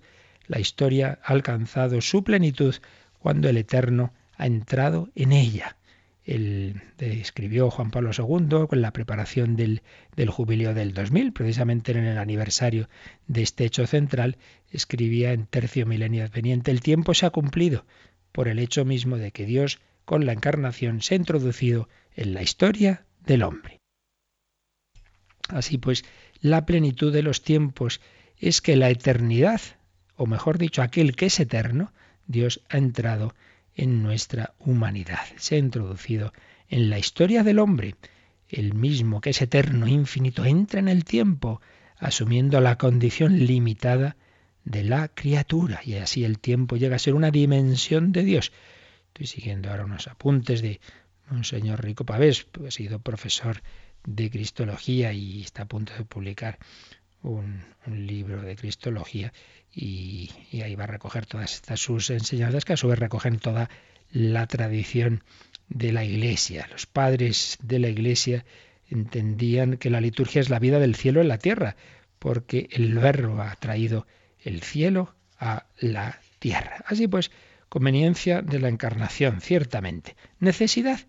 [0.48, 2.76] la historia ha alcanzado su plenitud
[3.20, 5.76] cuando el Eterno ha entrado en ella.
[6.24, 9.82] El, escribió Juan Pablo II con la preparación del,
[10.16, 12.88] del, jubileo del 2000, precisamente en el aniversario
[13.28, 14.38] de este hecho central,
[14.72, 17.86] escribía en tercio milenio adveniente, el tiempo se ha cumplido
[18.32, 22.44] por el hecho mismo de que Dios con la encarnación se ha introducido en la
[22.44, 23.80] historia del hombre.
[25.50, 26.04] Así pues,
[26.42, 28.02] la plenitud de los tiempos
[28.38, 29.62] es que la eternidad,
[30.16, 31.94] o mejor dicho, aquel que es eterno,
[32.28, 33.34] Dios ha entrado
[33.76, 36.34] en nuestra humanidad, se ha introducido
[36.70, 37.96] en la historia del hombre.
[38.48, 41.62] El mismo que es eterno, infinito, entra en el tiempo,
[41.98, 44.16] asumiendo la condición limitada
[44.66, 48.52] de la criatura, y así el tiempo llega a ser una dimensión de Dios.
[49.14, 50.82] Estoy siguiendo ahora unos apuntes de
[51.30, 53.62] un señor Rico Pavés, que ha sido profesor
[54.04, 56.58] de Cristología y está a punto de publicar
[57.22, 59.32] un, libro de Cristología
[59.72, 63.38] y, y, ahí va a recoger todas estas sus enseñanzas que a su vez recogen
[63.38, 63.70] toda
[64.10, 65.24] la tradición
[65.70, 66.68] de la Iglesia.
[66.72, 68.46] Los padres de la Iglesia
[68.90, 71.76] entendían que la liturgia es la vida del cielo en la tierra,
[72.18, 74.08] porque el verbo ha traído
[74.40, 76.84] el cielo a la tierra.
[76.88, 77.30] Así pues,
[77.74, 80.16] conveniencia de la encarnación, ciertamente.
[80.40, 81.00] Necesidad,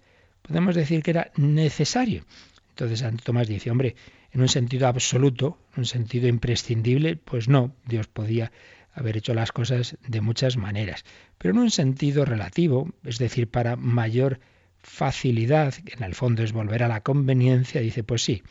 [0.40, 2.24] podemos decir que era necesario.
[2.70, 3.96] Entonces Santo Tomás dice, hombre,
[4.32, 8.50] en un sentido absoluto, en un sentido imprescindible, pues no, Dios podía
[8.94, 11.04] haber hecho las cosas de muchas maneras,
[11.36, 14.40] pero en un sentido relativo, es decir, para mayor
[14.78, 18.42] facilidad, que en el fondo es volver a la conveniencia, dice, pues sí,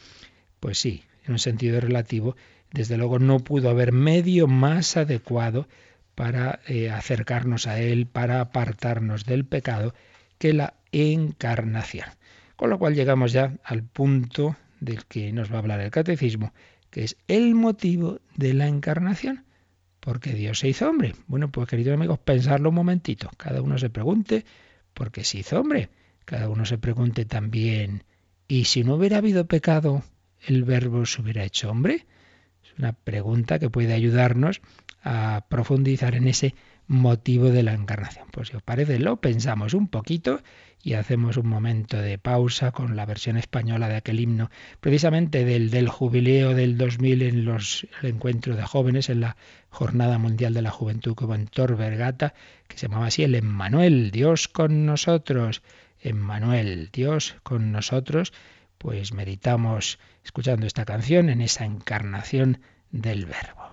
[0.59, 2.35] pues sí, en un sentido relativo,
[2.71, 5.67] desde luego no pudo haber medio más adecuado
[6.15, 9.93] para eh, acercarnos a Él, para apartarnos del pecado,
[10.37, 12.07] que la encarnación.
[12.55, 16.53] Con lo cual llegamos ya al punto del que nos va a hablar el catecismo,
[16.89, 19.45] que es el motivo de la encarnación.
[19.99, 21.15] Porque Dios se hizo hombre.
[21.27, 23.29] Bueno, pues queridos amigos, pensarlo un momentito.
[23.37, 24.45] Cada uno se pregunte,
[24.93, 25.89] ¿por qué se hizo hombre?
[26.25, 28.03] Cada uno se pregunte también,
[28.47, 30.03] ¿y si no hubiera habido pecado,
[30.45, 32.05] el verbo se hubiera hecho hombre?
[32.63, 34.61] Es una pregunta que puede ayudarnos
[35.03, 36.55] a profundizar en ese
[36.87, 38.27] motivo de la encarnación.
[38.31, 40.41] Pues si os parece, lo pensamos un poquito
[40.81, 45.69] y hacemos un momento de pausa con la versión española de aquel himno, precisamente del,
[45.69, 49.37] del jubileo del 2000 en los, el encuentro de jóvenes, en la
[49.69, 52.33] Jornada Mundial de la Juventud que en Tor Vergata,
[52.67, 55.61] que se llamaba así el Emmanuel, Dios con nosotros,
[56.01, 58.33] Emmanuel, Dios con nosotros,
[58.77, 62.59] pues meditamos escuchando esta canción en esa encarnación
[62.91, 63.72] del Verbo.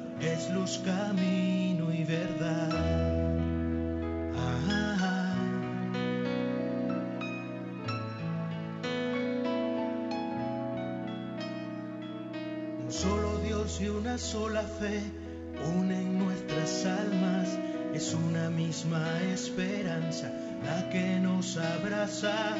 [0.27, 2.69] es luz, camino y verdad.
[12.83, 15.01] Un solo Dios y una sola fe
[15.75, 17.57] unen nuestras almas,
[17.93, 20.31] es una misma esperanza
[20.63, 22.55] la que nos abraza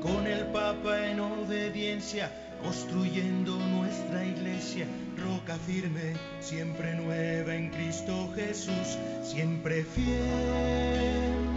[0.00, 2.30] con el Papa en obediencia,
[2.62, 4.86] construyendo nuestra iglesia,
[5.16, 11.50] roca firme, siempre nueva en Cristo Jesús, siempre fiel.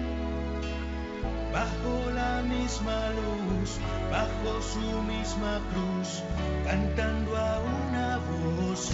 [1.51, 3.79] Bajo la misma luz,
[4.11, 6.23] bajo su misma cruz,
[6.65, 8.91] cantando a una voz.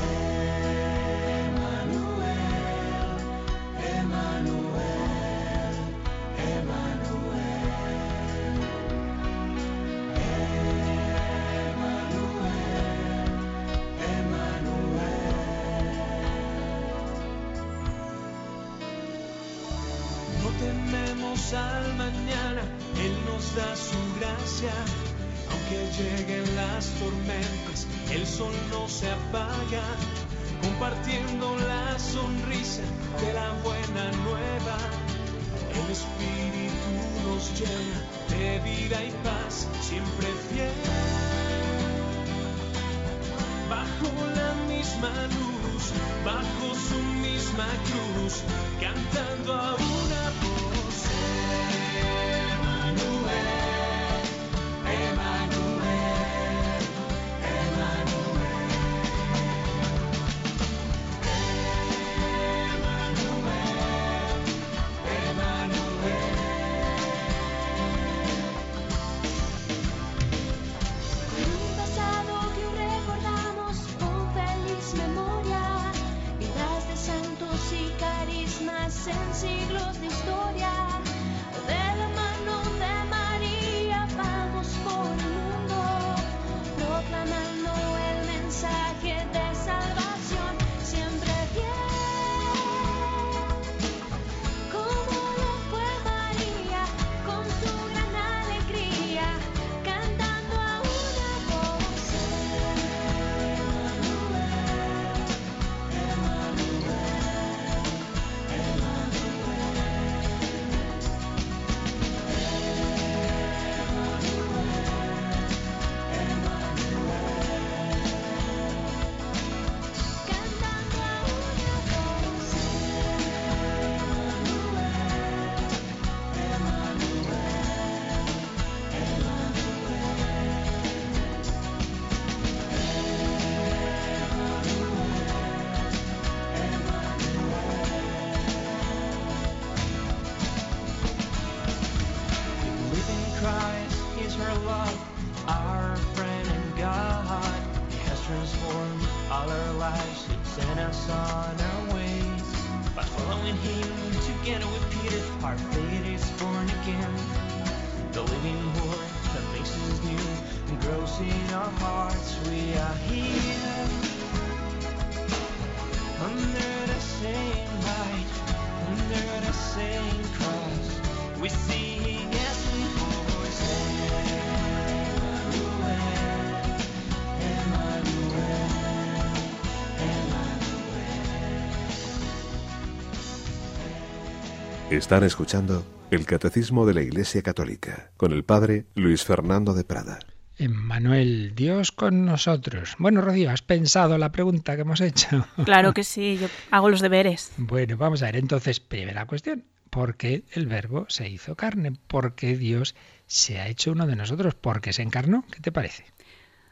[185.00, 190.20] Están escuchando el Catecismo de la Iglesia Católica con el Padre Luis Fernando de Prada.
[190.58, 192.98] Emmanuel, Dios con nosotros.
[193.00, 195.48] Bueno, Rocío, ¿has pensado la pregunta que hemos hecho?
[195.64, 197.54] Claro que sí, yo hago los deberes.
[197.56, 198.36] Bueno, vamos a ver.
[198.36, 199.64] Entonces, primera cuestión.
[199.90, 201.94] ¿Por qué el verbo se hizo carne?
[202.08, 202.94] ¿Por qué Dios
[203.26, 204.54] se ha hecho uno de nosotros?
[204.54, 205.46] ¿Por qué se encarnó?
[205.50, 206.04] ¿Qué te parece?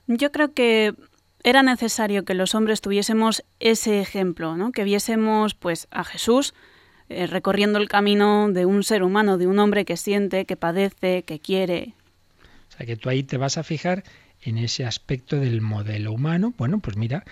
[0.07, 0.95] Yo creo que
[1.43, 4.73] era necesario que los hombres tuviésemos ese ejemplo, ¿no?
[4.73, 6.53] Que viésemos pues a Jesús
[7.09, 11.23] eh, recorriendo el camino de un ser humano, de un hombre que siente, que padece,
[11.23, 11.93] que quiere.
[12.69, 14.03] O sea, que tú ahí te vas a fijar
[14.41, 16.53] en ese aspecto del modelo humano.
[16.57, 17.23] Bueno, pues mira,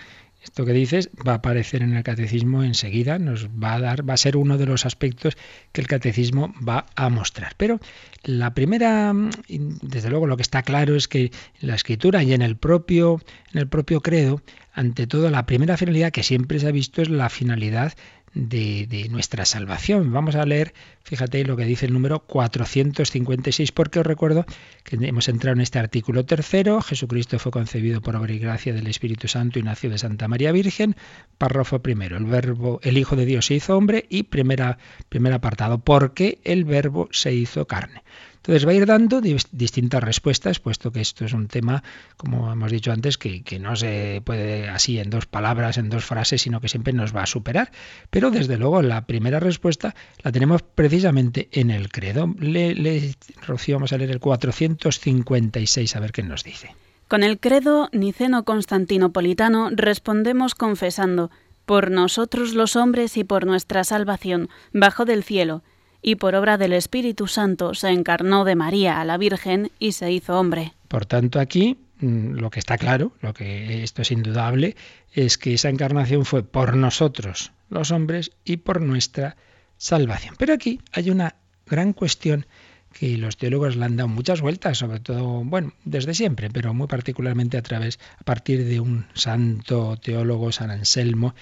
[0.46, 4.14] esto que dices va a aparecer en el catecismo enseguida, nos va a dar, va
[4.14, 5.36] a ser uno de los aspectos
[5.72, 7.54] que el catecismo va a mostrar.
[7.56, 7.80] Pero
[8.22, 9.12] la primera,
[9.48, 13.20] desde luego, lo que está claro es que en la escritura y en el propio,
[13.52, 14.40] en el propio credo,
[14.72, 17.94] ante todo, la primera finalidad que siempre se ha visto es la finalidad
[18.36, 20.12] de, nuestra salvación.
[20.12, 24.44] Vamos a leer, fíjate lo que dice el número 456, porque os recuerdo
[24.84, 26.82] que hemos entrado en este artículo tercero.
[26.82, 30.52] Jesucristo fue concebido por obra y gracia del Espíritu Santo y nació de Santa María
[30.52, 30.96] Virgen.
[31.38, 34.78] Párrafo primero, el verbo, el Hijo de Dios se hizo hombre y primera,
[35.08, 38.02] primer apartado, porque el verbo se hizo carne.
[38.46, 41.82] Entonces va a ir dando distintas respuestas, puesto que esto es un tema,
[42.16, 46.42] como hemos dicho antes, que, no se puede así en dos palabras, en dos frases,
[46.42, 47.72] sino que siempre nos va a superar.
[48.08, 52.32] Pero desde luego la primera respuesta la tenemos precisamente en el credo.
[52.38, 56.76] Le, le, Rocío, vamos a leer el 456, a ver qué nos dice.
[57.08, 61.32] Con el credo niceno-constantinopolitano respondemos confesando,
[61.64, 65.64] por nosotros los hombres y por nuestra salvación, bajo del cielo,
[66.06, 70.12] y por obra del Espíritu Santo se encarnó de María a la Virgen y se
[70.12, 70.72] hizo hombre.
[70.86, 74.76] Por tanto, aquí lo que está claro, lo que esto es indudable,
[75.12, 79.36] es que esa encarnación fue por nosotros, los hombres, y por nuestra
[79.78, 80.36] salvación.
[80.38, 81.34] Pero aquí hay una
[81.66, 82.46] gran cuestión
[82.92, 86.86] que los teólogos le han dado muchas vueltas, sobre todo, bueno, desde siempre, pero muy
[86.86, 91.34] particularmente a través, a partir de un santo teólogo, San Anselmo,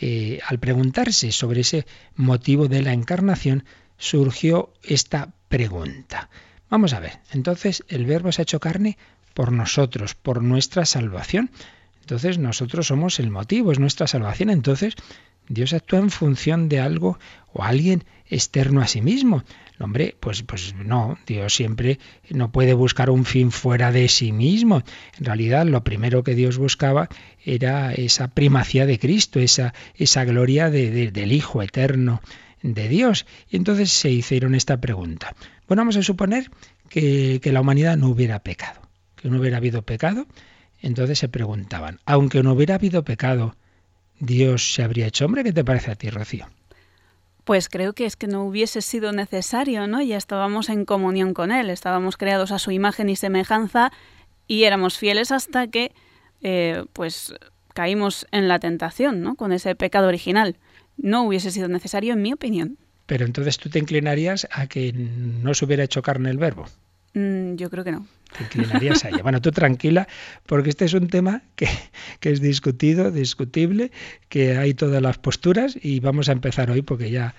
[0.00, 3.62] eh, al preguntarse sobre ese motivo de la encarnación,
[3.98, 6.30] surgió esta pregunta.
[6.70, 8.96] Vamos a ver, entonces el verbo se ha hecho carne
[9.34, 11.50] por nosotros, por nuestra salvación.
[12.00, 14.50] Entonces nosotros somos el motivo, es nuestra salvación.
[14.50, 14.94] Entonces
[15.48, 17.18] Dios actúa en función de algo
[17.52, 19.44] o alguien externo a sí mismo.
[19.80, 21.98] Hombre, pues, pues no, Dios siempre
[22.30, 24.82] no puede buscar un fin fuera de sí mismo.
[25.18, 27.08] En realidad, lo primero que Dios buscaba
[27.44, 32.20] era esa primacía de Cristo, esa, esa gloria de, del Hijo eterno
[32.62, 33.26] de Dios.
[33.48, 35.34] Y entonces se hicieron esta pregunta.
[35.66, 36.50] Bueno, vamos a suponer
[36.88, 38.80] que, que la humanidad no hubiera pecado,
[39.16, 40.26] que no hubiera habido pecado.
[40.80, 43.54] Entonces se preguntaban, aunque no hubiera habido pecado,
[44.20, 45.44] ¿Dios se habría hecho hombre?
[45.44, 46.46] ¿Qué te parece a ti, Rocío?
[47.44, 50.02] Pues creo que es que no hubiese sido necesario, ¿no?
[50.02, 53.90] Ya estábamos en comunión con Él, estábamos creados a su imagen y semejanza
[54.46, 55.92] y éramos fieles hasta que,
[56.42, 57.34] eh, pues,
[57.74, 59.34] caímos en la tentación, ¿no?
[59.34, 60.56] Con ese pecado original.
[60.98, 62.76] No hubiese sido necesario, en mi opinión.
[63.06, 66.66] Pero entonces tú te inclinarías a que no se hubiera hecho carne el verbo.
[67.14, 68.06] Mm, yo creo que no.
[68.36, 69.22] Te inclinarías a ella.
[69.22, 70.06] Bueno, tú tranquila,
[70.46, 71.68] porque este es un tema que,
[72.20, 73.90] que, es discutido, discutible,
[74.28, 77.34] que hay todas las posturas y vamos a empezar hoy porque ya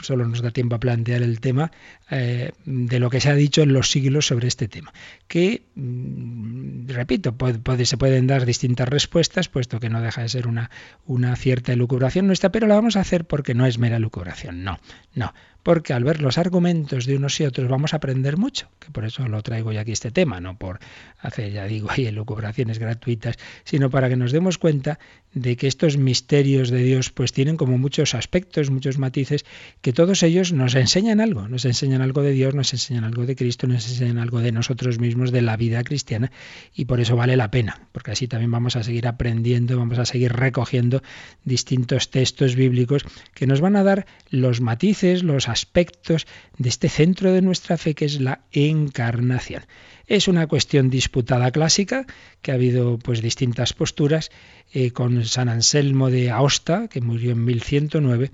[0.00, 1.70] solo nos da tiempo a plantear el tema
[2.10, 4.92] eh, de lo que se ha dicho en los siglos sobre este tema.
[5.28, 7.36] Que, mm, repito,
[7.84, 10.70] se pueden dar distintas respuestas, puesto que no deja de ser una,
[11.04, 14.78] una cierta elucubración nuestra, pero la vamos a hacer porque no es mera elucubración, no,
[15.14, 15.32] no
[15.66, 19.04] porque al ver los argumentos de unos y otros vamos a aprender mucho, que por
[19.04, 20.78] eso lo traigo ya aquí este tema, no por
[21.18, 25.00] hacer, ya digo, ahí elucubraciones gratuitas, sino para que nos demos cuenta
[25.34, 29.44] de que estos misterios de Dios pues tienen como muchos aspectos, muchos matices,
[29.82, 33.34] que todos ellos nos enseñan algo, nos enseñan algo de Dios, nos enseñan algo de
[33.34, 36.30] Cristo, nos enseñan algo de nosotros mismos, de la vida cristiana,
[36.74, 40.06] y por eso vale la pena, porque así también vamos a seguir aprendiendo, vamos a
[40.06, 41.02] seguir recogiendo
[41.44, 43.04] distintos textos bíblicos
[43.34, 46.26] que nos van a dar los matices, los aspectos
[46.58, 49.62] de este centro de nuestra fe que es la encarnación.
[50.06, 52.06] Es una cuestión disputada clásica,
[52.42, 54.30] que ha habido pues distintas posturas.
[54.72, 58.32] Eh, con San Anselmo de Aosta, que murió en 1109,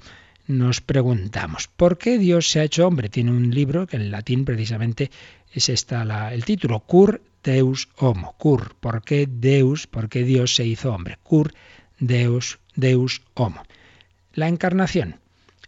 [0.49, 3.09] nos preguntamos, ¿por qué Dios se ha hecho hombre?
[3.09, 5.11] Tiene un libro que en latín precisamente
[5.53, 8.35] es esta el título, Cur Deus Homo.
[8.39, 11.19] Cur, ¿por qué Deus, por qué Dios se hizo hombre?
[11.23, 11.53] Cur
[11.99, 13.63] Deus, Deus Homo.
[14.33, 15.21] La encarnación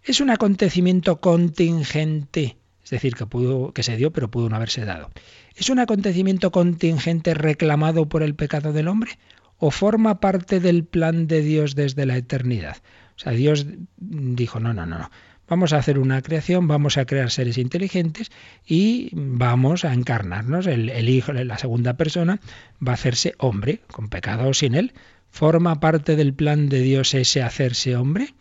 [0.04, 4.84] es un acontecimiento contingente, es decir, que, pudo, que se dio pero pudo no haberse
[4.84, 5.10] dado.
[5.56, 9.18] ¿Es un acontecimiento contingente reclamado por el pecado del hombre
[9.58, 12.76] o forma parte del plan de Dios desde la eternidad?
[13.16, 15.10] O sea, Dios dijo, no, no, no, no.
[15.46, 18.30] Vamos a hacer una creación, vamos a crear seres inteligentes
[18.66, 20.66] y vamos a encarnarnos.
[20.66, 22.40] El, el hijo, la segunda persona,
[22.86, 24.92] va a hacerse hombre, con pecado o sin él.
[25.30, 28.34] ¿Forma parte del plan de Dios ese hacerse hombre?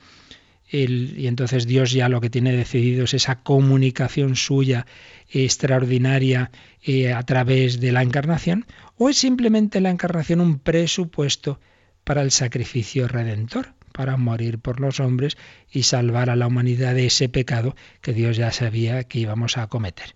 [0.74, 4.88] Y entonces Dios ya lo que tiene decidido es esa comunicación suya
[5.30, 6.49] extraordinaria
[6.82, 8.65] eh, a través de la encarnación,
[8.97, 11.59] o es simplemente la encarnación un presupuesto
[12.03, 15.38] para el sacrificio redentor, para morir por los hombres
[15.71, 19.67] y salvar a la humanidad de ese pecado que Dios ya sabía que íbamos a
[19.67, 20.15] cometer.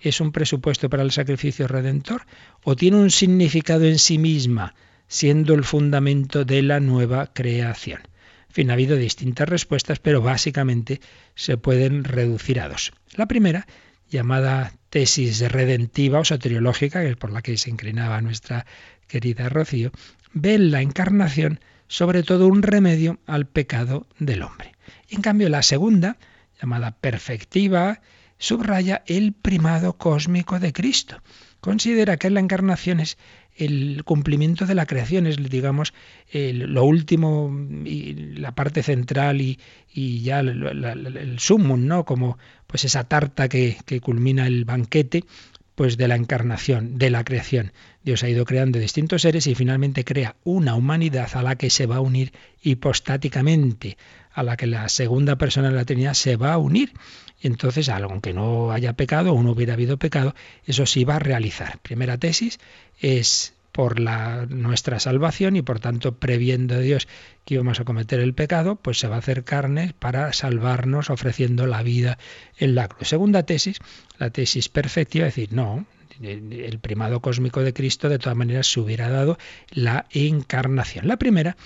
[0.00, 2.22] ¿Es un presupuesto para el sacrificio redentor
[2.64, 4.74] o tiene un significado en sí misma,
[5.08, 8.00] siendo el fundamento de la nueva creación?
[8.50, 11.00] En fin, ha habido distintas respuestas, pero básicamente
[11.36, 12.92] se pueden reducir a dos.
[13.14, 13.68] La primera,
[14.08, 18.66] llamada tesis redentiva o soteriológica, que es por la que se inclinaba nuestra
[19.06, 19.92] querida Rocío,
[20.32, 24.74] ve en la encarnación sobre todo un remedio al pecado del hombre.
[25.08, 26.18] Y en cambio la segunda,
[26.60, 28.00] llamada perfectiva,
[28.36, 31.22] subraya el primado cósmico de Cristo.
[31.60, 33.16] Considera que la encarnación es
[33.60, 35.92] el cumplimiento de la creación, es digamos
[36.32, 37.50] lo último
[37.84, 39.58] y la parte central y,
[40.22, 42.04] ya el, sumum, ¿no?
[42.04, 45.24] Como pues esa tarta que, que culmina el banquete,
[45.74, 47.72] pues de la encarnación, de la creación.
[48.02, 51.86] Dios ha ido creando distintos seres y finalmente crea una humanidad a la que se
[51.86, 52.32] va a unir
[52.62, 53.96] hipostáticamente,
[54.32, 56.92] a la que la segunda persona de la Trinidad se va a unir.
[57.40, 60.34] Y entonces, aunque no haya pecado o no hubiera habido pecado,
[60.66, 61.78] eso sí va a realizar.
[61.80, 62.58] Primera tesis
[63.00, 67.08] es por la, nuestra salvación y por tanto previendo a Dios
[67.44, 71.66] que íbamos a cometer el pecado, pues se va a hacer carne para salvarnos ofreciendo
[71.66, 72.18] la vida
[72.58, 73.08] en la cruz.
[73.08, 73.78] Segunda tesis,
[74.18, 75.86] la tesis perfectiva, es decir, no,
[76.20, 79.38] el primado cósmico de Cristo de todas maneras se hubiera dado
[79.70, 81.08] la encarnación.
[81.08, 81.56] La primera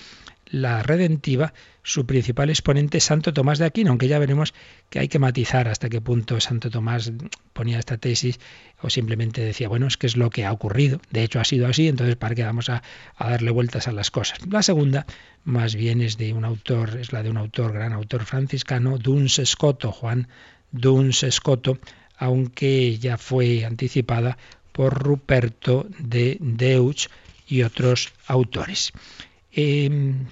[0.45, 4.53] la redentiva, su principal exponente Santo Tomás de Aquino, aunque ya veremos
[4.89, 7.11] que hay que matizar hasta qué punto Santo Tomás
[7.53, 8.39] ponía esta tesis
[8.81, 11.67] o simplemente decía, bueno, es que es lo que ha ocurrido, de hecho ha sido
[11.67, 12.83] así, entonces para qué vamos a,
[13.19, 14.39] darle vueltas a las cosas.
[14.49, 15.05] La segunda,
[15.43, 19.39] más bien es de un autor, es la de un autor, gran autor franciscano, Duns
[19.39, 20.27] Escoto, Juan
[20.71, 21.79] Duns Escoto,
[22.17, 24.37] aunque ya fue anticipada
[24.71, 27.07] por Ruperto de Deutsch
[27.47, 28.91] y otros autores.
[29.57, 30.25] Em,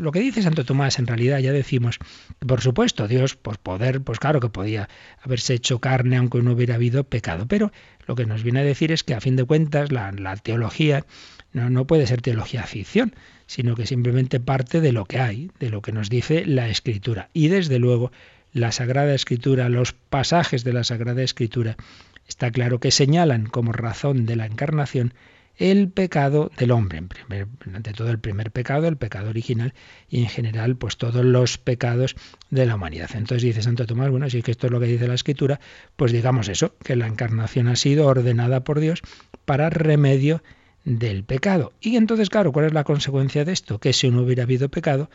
[0.00, 2.00] lo que dice Santo Tomás, en realidad ya decimos,
[2.44, 4.88] por supuesto, Dios, por poder, pues claro que podía
[5.22, 7.70] haberse hecho carne aunque no hubiera habido pecado, pero
[8.08, 11.06] lo que nos viene a decir es que a fin de cuentas la, teología
[11.52, 13.14] no puede ser teología ficción,
[13.46, 17.30] sino que simplemente parte de lo que hay, de lo que nos dice la Escritura.
[17.32, 18.10] Y desde luego
[18.52, 21.76] la Sagrada Escritura, los pasajes de la Sagrada Escritura,
[22.26, 25.14] está claro que señalan como razón de la encarnación
[25.58, 27.02] el pecado del hombre.
[27.74, 29.74] Ante todo el primer pecado, el pecado original,
[30.08, 32.16] y en general, pues todos los pecados
[32.50, 33.10] de la humanidad.
[33.14, 35.60] Entonces dice Santo Tomás, bueno, si es que esto es lo que dice la Escritura,
[35.96, 39.02] pues digamos eso, que la encarnación ha sido ordenada por Dios
[39.44, 40.42] para remedio
[40.84, 41.72] del pecado.
[41.80, 43.78] Y entonces, claro, ¿cuál es la consecuencia de esto?
[43.78, 45.10] Que si no hubiera habido pecado,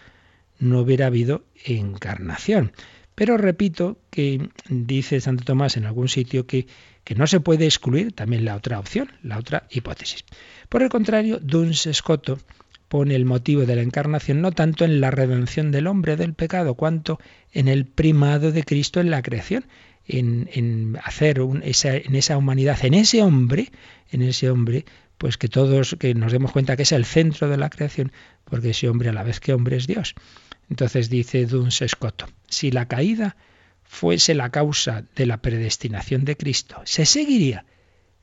[0.60, 2.74] no hubiera habido encarnación.
[3.16, 6.68] Pero repito que dice Santo Tomás en algún sitio que
[7.04, 10.24] que no se puede excluir también la otra opción, la otra hipótesis.
[10.70, 12.40] Por el contrario, Duns Scotto
[12.88, 16.76] pone el motivo de la encarnación no tanto en la redención del hombre del pecado,
[16.76, 17.20] cuanto
[17.54, 19.66] en el primado de Cristo en la creación,
[20.06, 23.72] en, hacer esa, en esa humanidad, en ese hombre,
[24.12, 24.86] en ese hombre,
[25.18, 28.12] pues que todos, que nos demos cuenta que es el centro de la creación,
[28.44, 30.16] porque ese hombre a la vez que hombre es Dios.
[30.70, 33.38] Entonces dice Duns Scotto, si la caída
[33.92, 37.66] fuese la causa de la predestinación de Cristo, se seguiría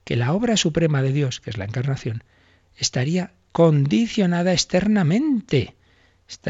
[0.04, 2.24] que la obra suprema de Dios, que es la encarnación,
[2.78, 5.76] estaría condicionada externamente.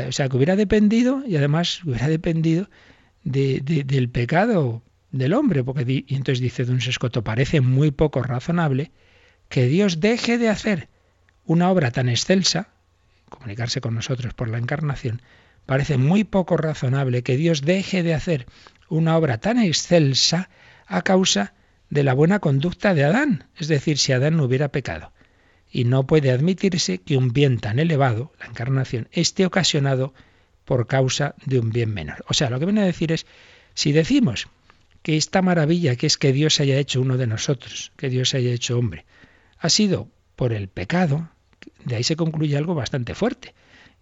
[0.07, 2.71] O sea, que hubiera dependido, y además hubiera dependido
[3.25, 8.93] del pecado del hombre, porque y entonces dice Don Sescoto, parece muy poco razonable
[9.49, 10.89] que Dios deje de hacer
[11.45, 12.69] una obra tan excelsa,
[13.29, 15.23] comunicarse con nosotros por la encarnación,
[15.66, 18.47] parece muy poco razonable que Dios deje de hacer
[18.89, 20.49] una obra tan excelsa
[20.86, 21.55] a causa
[21.91, 25.12] de la buena conducta de Adán, es decir, si Adán no hubiera pecado.
[25.70, 30.14] Y no puede admitirse que un bien tan elevado, la encarnación, esté ocasionado
[30.64, 32.24] por causa de un bien menor.
[32.28, 33.26] O sea, lo que viene a decir es,
[33.74, 34.49] si decimos
[35.03, 38.51] que esta maravilla que es que Dios haya hecho uno de nosotros, que Dios haya
[38.51, 39.07] hecho hombre,
[39.59, 41.30] ha sido por el pecado,
[41.84, 43.55] de ahí se concluye algo bastante fuerte.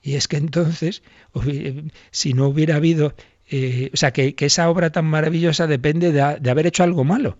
[0.02, 1.02] Y es que entonces,
[2.10, 3.14] si no hubiera habido,
[3.48, 7.38] eh, o sea, que, esa obra tan maravillosa depende de, de haber hecho algo malo.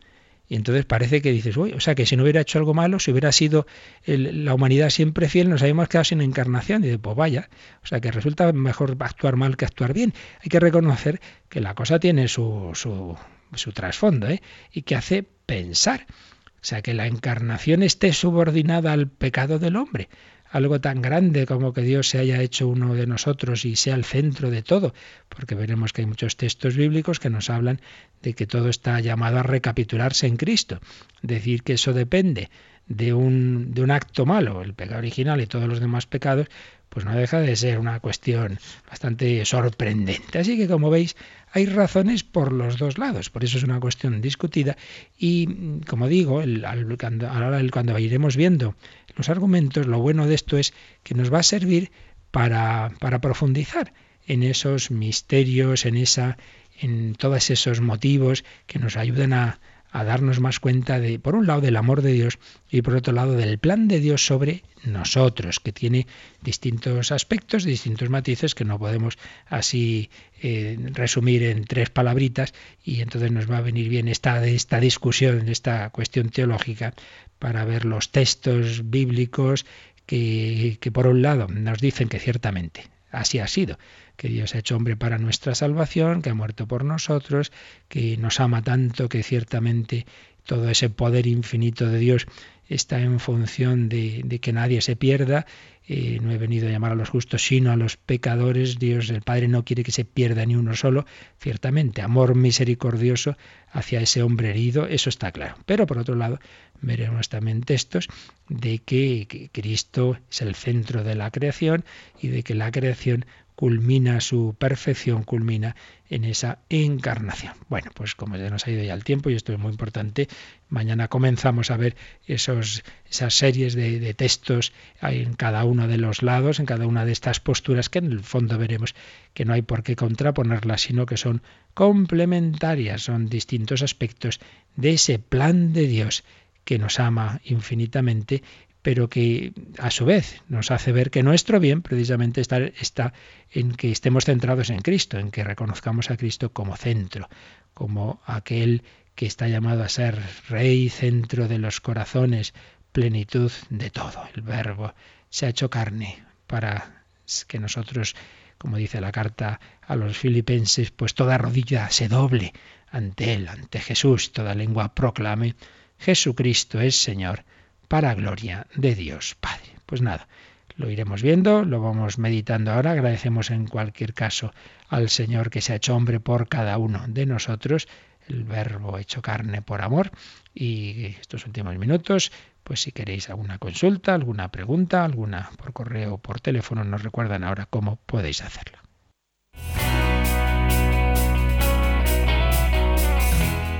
[0.49, 3.01] Y entonces parece que dices, uy, o sea, que si no hubiera hecho algo malo,
[3.01, 3.67] si hubiera sido
[4.07, 6.83] la humanidad siempre fiel, nos habíamos quedado sin encarnación.
[6.83, 7.49] Y dices, pues vaya,
[7.83, 10.15] o sea, que resulta mejor actuar mal que actuar bien.
[10.41, 13.17] Hay que reconocer que la cosa tiene su, su,
[13.55, 14.41] su trasfondo, ¿eh?
[14.73, 16.07] y que hace pensar.
[16.55, 20.09] O sea, que la encarnación esté subordinada al pecado del hombre
[20.57, 24.05] algo tan grande como que Dios se haya hecho uno de nosotros y sea el
[24.05, 24.95] centro de todo,
[25.29, 27.81] porque veremos que hay muchos textos bíblicos que nos hablan
[28.23, 30.81] de que todo está llamado a recapitularse en Cristo,
[31.23, 32.51] decir que eso depende
[32.87, 36.49] de un, de un acto malo, el pecado original y todos los demás pecados,
[36.89, 38.59] pues no deja de ser una cuestión
[38.89, 40.39] bastante sorprendente.
[40.39, 41.17] Así que como veis,
[41.53, 44.77] hay razones por los dos lados, por eso es una cuestión discutida
[45.19, 46.65] y, como digo, el,
[46.99, 47.29] cuando,
[47.71, 48.75] cuando iremos viendo
[49.17, 51.91] los argumentos, lo bueno de esto es que nos va a servir
[52.31, 53.93] para, para profundizar
[54.27, 56.37] en esos misterios, en esa,
[56.81, 59.61] en todos esos motivos que nos ayudan a,
[59.91, 62.39] a darnos más cuenta de, por un lado, del amor de Dios
[62.71, 66.07] y por otro lado, del plan de Dios sobre nosotros, que tiene
[66.43, 70.11] distintos aspectos, distintos matices que no podemos así
[70.43, 75.49] eh, resumir en tres palabritas y entonces nos va a venir bien esta, esta discusión,
[75.49, 76.95] esta cuestión teológica
[77.39, 79.67] para ver los textos bíblicos
[80.07, 82.85] que, que por un lado nos dicen que ciertamente
[83.17, 83.79] así ha sido,
[84.17, 87.51] que Dios ha hecho hombre para nuestra salvación, que ha muerto por nosotros,
[87.89, 90.07] que nos ama tanto que ciertamente
[90.45, 92.27] todo ese poder infinito de Dios
[92.69, 95.47] está en función de, que nadie se pierda.
[95.89, 98.79] Eh, no he venido a llamar a los justos, sino a los pecadores.
[98.79, 101.07] Dios, el Padre, no quiere que se pierda ni uno solo.
[101.39, 103.37] Ciertamente, amor misericordioso
[103.71, 105.57] hacia ese hombre herido, eso está claro.
[105.65, 106.41] Pero por otro lado,
[106.81, 108.09] veremos también textos
[108.49, 111.85] de que Cristo es el centro de la creación
[112.21, 113.27] y de que la creación
[113.57, 115.75] culmina su perfección, culmina
[116.11, 117.55] en esa encarnación.
[117.69, 120.29] Bueno, pues como ya nos ha ido ya el tiempo y esto es muy importante,
[120.69, 121.97] mañana comenzamos a ver
[122.27, 127.07] esos, esas series de, de textos en cada uno de los lados, en cada una
[127.07, 128.95] de estas posturas que en el fondo veremos
[129.33, 131.43] que no hay por qué contraponerlas, sino que son
[131.73, 134.39] complementarias, son distintos aspectos
[134.77, 136.25] de ese plan de Dios
[136.67, 138.43] que nos ama infinitamente
[138.87, 143.13] pero que a su vez nos hace ver que nuestro bien precisamente está,
[143.51, 147.29] en que estemos centrados en Cristo, en que reconozcamos a Cristo como centro,
[147.75, 148.85] como aquel
[149.17, 152.55] que está llamado a ser Rey, centro de los corazones,
[152.93, 154.23] plenitud de todo.
[154.37, 154.95] El Verbo
[155.31, 157.03] se ha hecho carne para
[157.49, 158.15] que nosotros,
[158.57, 162.53] como dice la carta a los filipenses, pues toda rodilla se doble
[162.89, 165.57] ante Él, ante Jesús, toda lengua proclame,
[165.99, 167.43] Jesucristo es Señor
[167.89, 169.77] para gloria de Dios Padre.
[169.87, 170.29] Pues nada,
[170.77, 172.93] lo iremos viendo, lo vamos meditando ahora.
[172.93, 174.53] Agradecemos en cualquier caso
[174.89, 177.89] al Señor que se ha hecho hombre por cada uno de nosotros,
[178.29, 180.11] el verbo hecho carne por amor.
[180.55, 182.33] Y estos últimos minutos,
[182.63, 187.45] pues si queréis alguna consulta, alguna pregunta, alguna por correo o por teléfono, nos recuerdan
[187.45, 188.79] ahora cómo podéis hacerlo.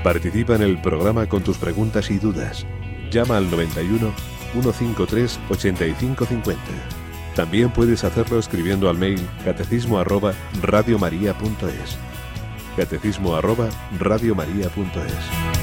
[0.03, 2.65] Participa en el programa con tus preguntas y dudas
[3.11, 4.11] Llama al 91
[4.53, 6.61] 153 8550.
[7.35, 11.97] También puedes hacerlo escribiendo al mail catecismo arroba radiomaria.es.
[12.75, 15.56] Catecismo arroba radiomaria.es.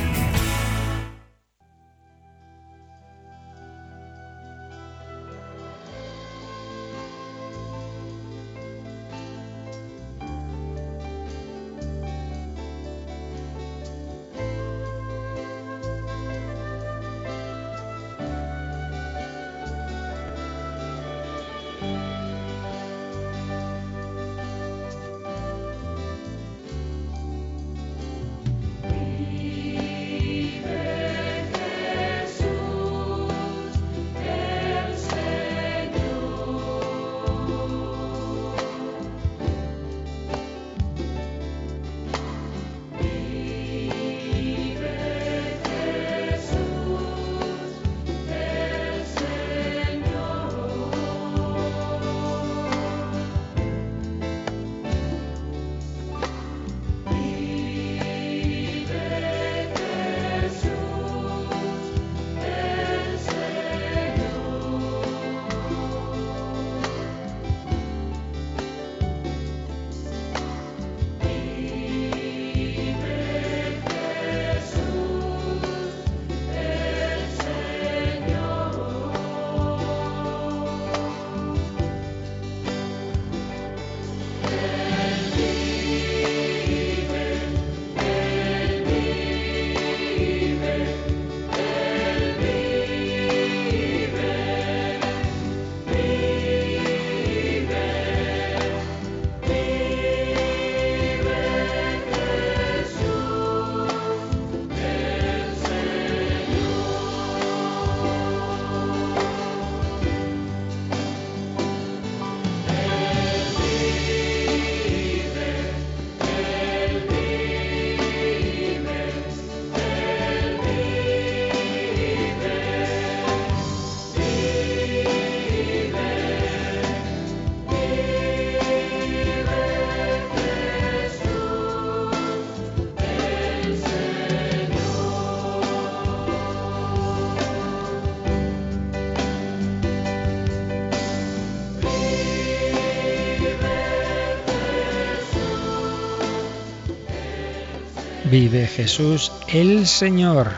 [148.35, 150.51] Vive Jesús el Señor,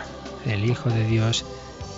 [0.47, 1.45] el Hijo de Dios,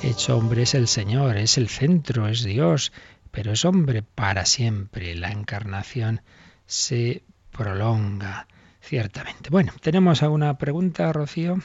[0.02, 2.90] hecho hombre es el Señor, es el centro, es Dios,
[3.30, 5.14] pero es hombre para siempre.
[5.14, 6.20] La encarnación
[6.66, 7.22] se
[7.52, 8.48] prolonga,
[8.80, 9.50] ciertamente.
[9.50, 11.60] Bueno, ¿tenemos alguna pregunta, Rocío?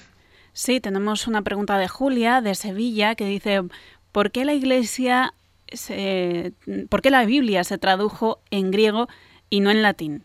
[0.53, 3.63] Sí, tenemos una pregunta de Julia, de Sevilla, que dice,
[4.11, 5.33] ¿por qué la Iglesia,
[5.71, 6.53] se,
[6.87, 9.07] por qué la Biblia se tradujo en griego
[9.49, 10.23] y no en latín?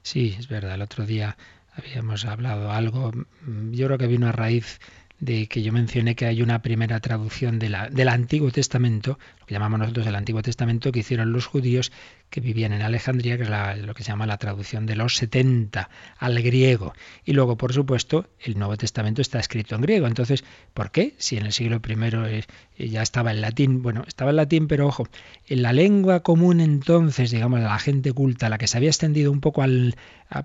[0.00, 1.36] Sí, es verdad, el otro día
[1.76, 4.80] habíamos hablado algo, mm, yo creo que vino a raíz
[5.18, 9.78] de que yo mencioné que hay una primera traducción del Antiguo Testamento, lo que llamamos
[9.78, 11.90] nosotros el Antiguo Testamento, que hicieron los judíos
[12.30, 15.88] que vivían en Alejandría, que es lo que se llama la traducción de los 70
[16.18, 16.94] al griego.
[17.24, 20.06] Y luego, por supuesto, el Nuevo Testamento está escrito en griego.
[20.06, 21.14] Entonces, ¿por qué?
[21.18, 22.44] Si en el siglo I
[22.78, 23.82] eh, ya estaba en latín.
[23.82, 25.08] Bueno, estaba en latín, pero ojo,
[25.46, 29.40] en la lengua común entonces, digamos, la gente culta, la que se había extendido un
[29.40, 29.94] poco al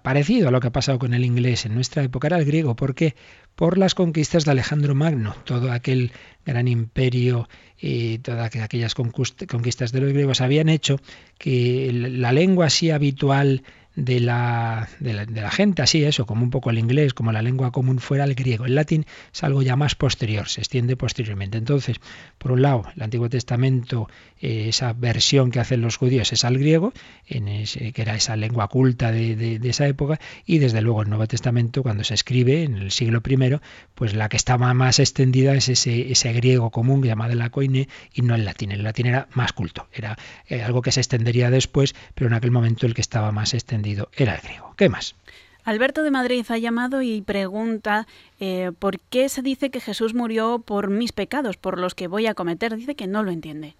[0.03, 2.75] parecido a lo que ha pasado con el inglés en nuestra época, era el griego.
[2.75, 3.15] ¿Por qué?
[3.55, 6.11] Por las conquistas de Alejandro Magno, todo aquel
[6.45, 10.99] gran imperio y todas aquellas conquistas de los griegos habían hecho
[11.37, 13.63] que la lengua así habitual
[13.95, 17.71] de la, de la, gente, así eso, como un poco el inglés, como la lengua
[17.71, 18.65] común fuera el griego.
[18.65, 21.57] El latín es algo ya más posterior, se extiende posteriormente.
[21.57, 21.97] Entonces,
[22.37, 24.07] por un lado, el Antiguo Testamento,
[24.39, 26.93] eh, esa versión que hacen los judíos es al griego,
[27.27, 31.27] en ese, que era esa lengua culta de, esa época, y desde luego el Nuevo
[31.27, 33.57] Testamento, cuando se escribe en el siglo I,
[33.93, 38.21] pues la que estaba más extendida es ese, ese griego común llamado la coine y
[38.21, 38.71] no el latín.
[38.71, 40.17] El latín era más culto, era
[40.47, 43.80] eh, algo que se extendería después, pero en aquel momento el que estaba más extendido
[44.15, 44.73] era el griego.
[44.77, 45.15] ¿Qué más?
[45.63, 48.07] Alberto de Madrid ha llamado y pregunta
[48.39, 52.25] eh, por qué se dice que Jesús murió por mis pecados, por los que voy
[52.27, 52.75] a cometer.
[52.75, 53.75] Dice que no lo entiende.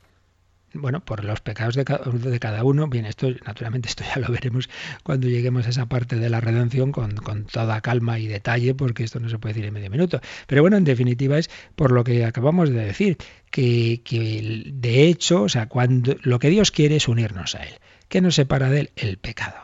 [0.74, 2.88] Bueno, por los pecados de cada, uno.
[2.88, 4.70] Bien, esto naturalmente esto ya lo veremos
[5.04, 7.16] cuando lleguemos a esa parte de la redención con,
[7.52, 10.22] toda calma y detalle, porque esto no se puede decir en medio minuto.
[10.48, 13.18] Pero bueno, en definitiva es por lo que acabamos de decir,
[13.50, 17.74] que, que de hecho, o sea, cuando lo que Dios quiere es unirnos a Él.
[18.08, 18.92] ¿Qué nos separa de Él?
[18.96, 19.58] El pecado.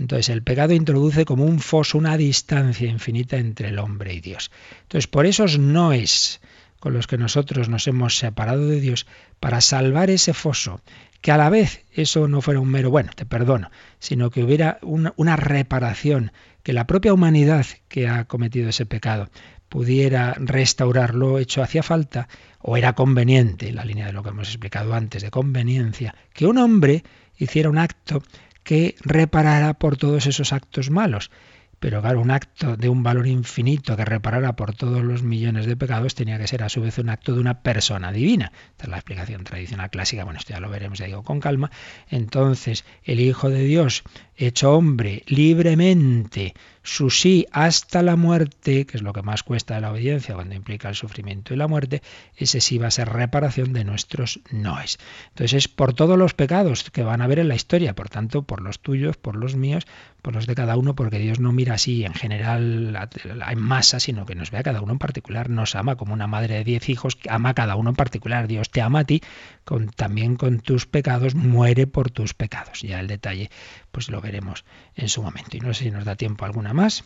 [0.00, 4.50] Entonces el pecado introduce como un foso, una distancia infinita entre el hombre y Dios.
[4.82, 6.40] Entonces por esos noes
[6.80, 9.06] con los que nosotros nos hemos separado de Dios,
[9.38, 10.80] para salvar ese foso,
[11.20, 14.78] que a la vez eso no fuera un mero, bueno, te perdono, sino que hubiera
[14.80, 16.32] una, una reparación,
[16.62, 19.28] que la propia humanidad que ha cometido ese pecado
[19.68, 22.26] pudiera restaurarlo hecho hacía falta,
[22.60, 26.56] o era conveniente, la línea de lo que hemos explicado antes, de conveniencia, que un
[26.56, 27.04] hombre
[27.36, 28.22] hiciera un acto
[28.70, 31.32] que reparara por todos esos actos malos.
[31.80, 35.76] Pero claro, un acto de un valor infinito que reparara por todos los millones de
[35.76, 38.52] pecados tenía que ser a su vez un acto de una persona divina.
[38.72, 41.70] Esta es la explicación tradicional clásica, bueno, esto ya lo veremos, ya digo, con calma.
[42.10, 44.02] Entonces, el Hijo de Dios,
[44.36, 46.52] hecho hombre, libremente,
[46.82, 50.54] su sí hasta la muerte, que es lo que más cuesta de la obediencia cuando
[50.54, 52.02] implica el sufrimiento y la muerte,
[52.36, 54.98] ese sí va a ser reparación de nuestros noes.
[55.28, 58.42] Entonces es por todos los pecados que van a haber en la historia, por tanto,
[58.42, 59.86] por los tuyos, por los míos,
[60.22, 63.08] por los de cada uno, porque Dios no mira así en general
[63.48, 66.26] en masa, sino que nos ve a cada uno en particular, nos ama como una
[66.26, 69.22] madre de diez hijos, ama a cada uno en particular, Dios te ama a ti,
[69.64, 72.82] con, también con tus pecados, muere por tus pecados.
[72.82, 73.50] Ya el detalle,
[73.90, 74.64] pues lo veremos
[74.94, 75.56] en su momento.
[75.56, 77.04] Y no sé si nos da tiempo alguna más.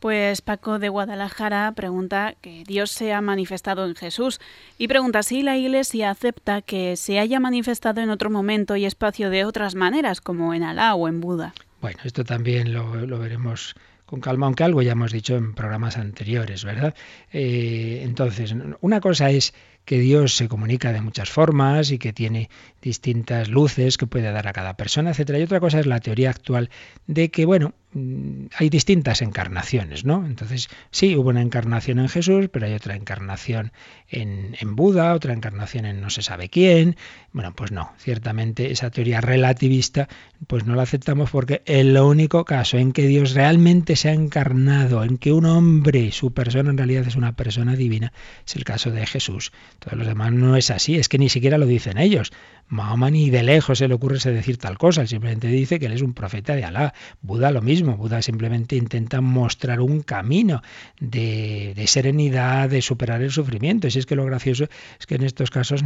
[0.00, 4.40] Pues Paco de Guadalajara pregunta que Dios se ha manifestado en Jesús
[4.78, 9.28] y pregunta si la Iglesia acepta que se haya manifestado en otro momento y espacio
[9.28, 11.52] de otras maneras, como en Alá o en Buda.
[11.80, 13.74] Bueno, esto también lo, veremos
[14.04, 16.94] con calma, aunque algo ya hemos dicho en programas anteriores, ¿verdad?
[17.32, 19.54] Eh, entonces, una cosa es
[19.84, 22.50] que Dios se comunica de muchas formas y que tiene
[22.82, 25.38] distintas luces que puede dar a cada persona, etcétera.
[25.38, 26.68] Y otra cosa es la teoría actual
[27.06, 30.26] de que, bueno, hay distintas encarnaciones, ¿no?
[30.26, 33.72] Entonces, sí, hubo una encarnación en Jesús, pero hay otra encarnación
[34.10, 36.96] en, en, Buda, otra encarnación en no se sabe quién.
[37.32, 40.08] Bueno, pues no, ciertamente esa teoría relativista,
[40.46, 45.02] pues no la aceptamos porque el único caso en que Dios realmente se ha encarnado,
[45.02, 48.12] en que un hombre, su persona en realidad es una persona divina,
[48.46, 49.52] es el caso de Jesús.
[49.78, 52.32] Todos los demás no es así, es que ni siquiera lo dicen ellos.
[52.68, 55.92] Mahoma ni de lejos se le ocurre decir tal cosa, él simplemente dice que él
[55.92, 56.94] es un profeta de Alá.
[57.22, 60.62] Buda lo mismo, Buda simplemente intenta mostrar un camino
[61.00, 63.88] de, serenidad, de superar el sufrimiento.
[63.88, 64.68] Y es que lo gracioso
[65.00, 65.82] es que en estos casos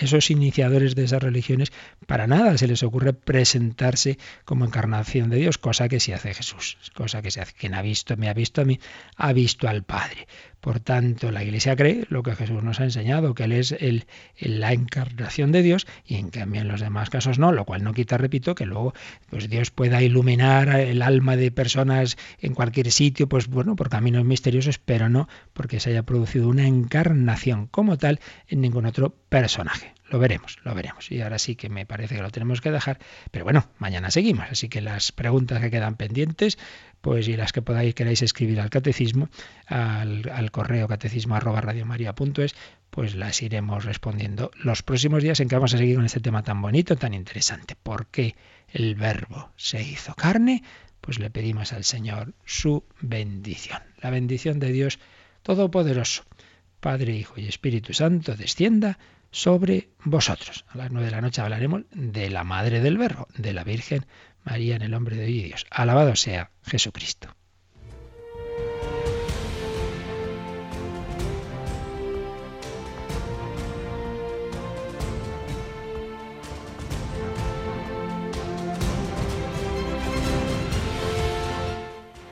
[0.00, 1.72] esos iniciadores de esas religiones
[2.06, 6.78] para nada se les ocurre presentarse como encarnación de Dios, cosa que sí hace Jesús,
[6.94, 7.52] cosa que se hace.
[7.54, 8.78] Quien ha visto, me ha visto a mí,
[9.16, 10.26] ha visto al Padre.
[10.66, 14.04] Por tanto, la Iglesia cree lo que Jesús nos ha enseñado, que Él es el,
[14.36, 17.94] la encarnación de Dios y en cambio en los demás casos no, lo cual no
[17.94, 18.92] quita, repito, que luego
[19.30, 24.24] pues Dios pueda iluminar el alma de personas en cualquier sitio, pues bueno, por caminos
[24.24, 29.95] misteriosos, pero no porque se haya producido una encarnación como tal en ningún otro personaje.
[30.08, 31.10] Lo veremos, lo veremos.
[31.10, 32.98] Y ahora sí que me parece que lo tenemos que dejar.
[33.30, 34.46] Pero bueno, mañana seguimos.
[34.50, 36.58] Así que las preguntas que quedan pendientes,
[37.00, 39.28] pues y las que podáis queráis escribir al catecismo,
[39.66, 41.36] al, correo catecismo
[42.90, 46.42] pues las iremos respondiendo los próximos días en que vamos a seguir con este tema
[46.42, 47.76] tan bonito, tan interesante.
[47.80, 48.36] ¿Por qué
[48.68, 50.62] el verbo se hizo carne?
[51.00, 53.82] Pues le pedimos al Señor su bendición.
[54.00, 54.98] La bendición de Dios
[55.42, 56.24] Todopoderoso,
[56.80, 58.98] Padre, Hijo y Espíritu Santo, descienda
[59.36, 60.64] sobre vosotros.
[60.68, 64.06] A las nueve de la noche hablaremos de la Madre del Verbo, de la Virgen
[64.44, 65.66] María en el nombre de Dios.
[65.70, 67.28] Alabado sea Jesucristo.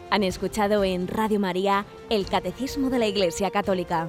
[0.09, 4.09] Han escuchado en Radio María el Catecismo de la Iglesia Católica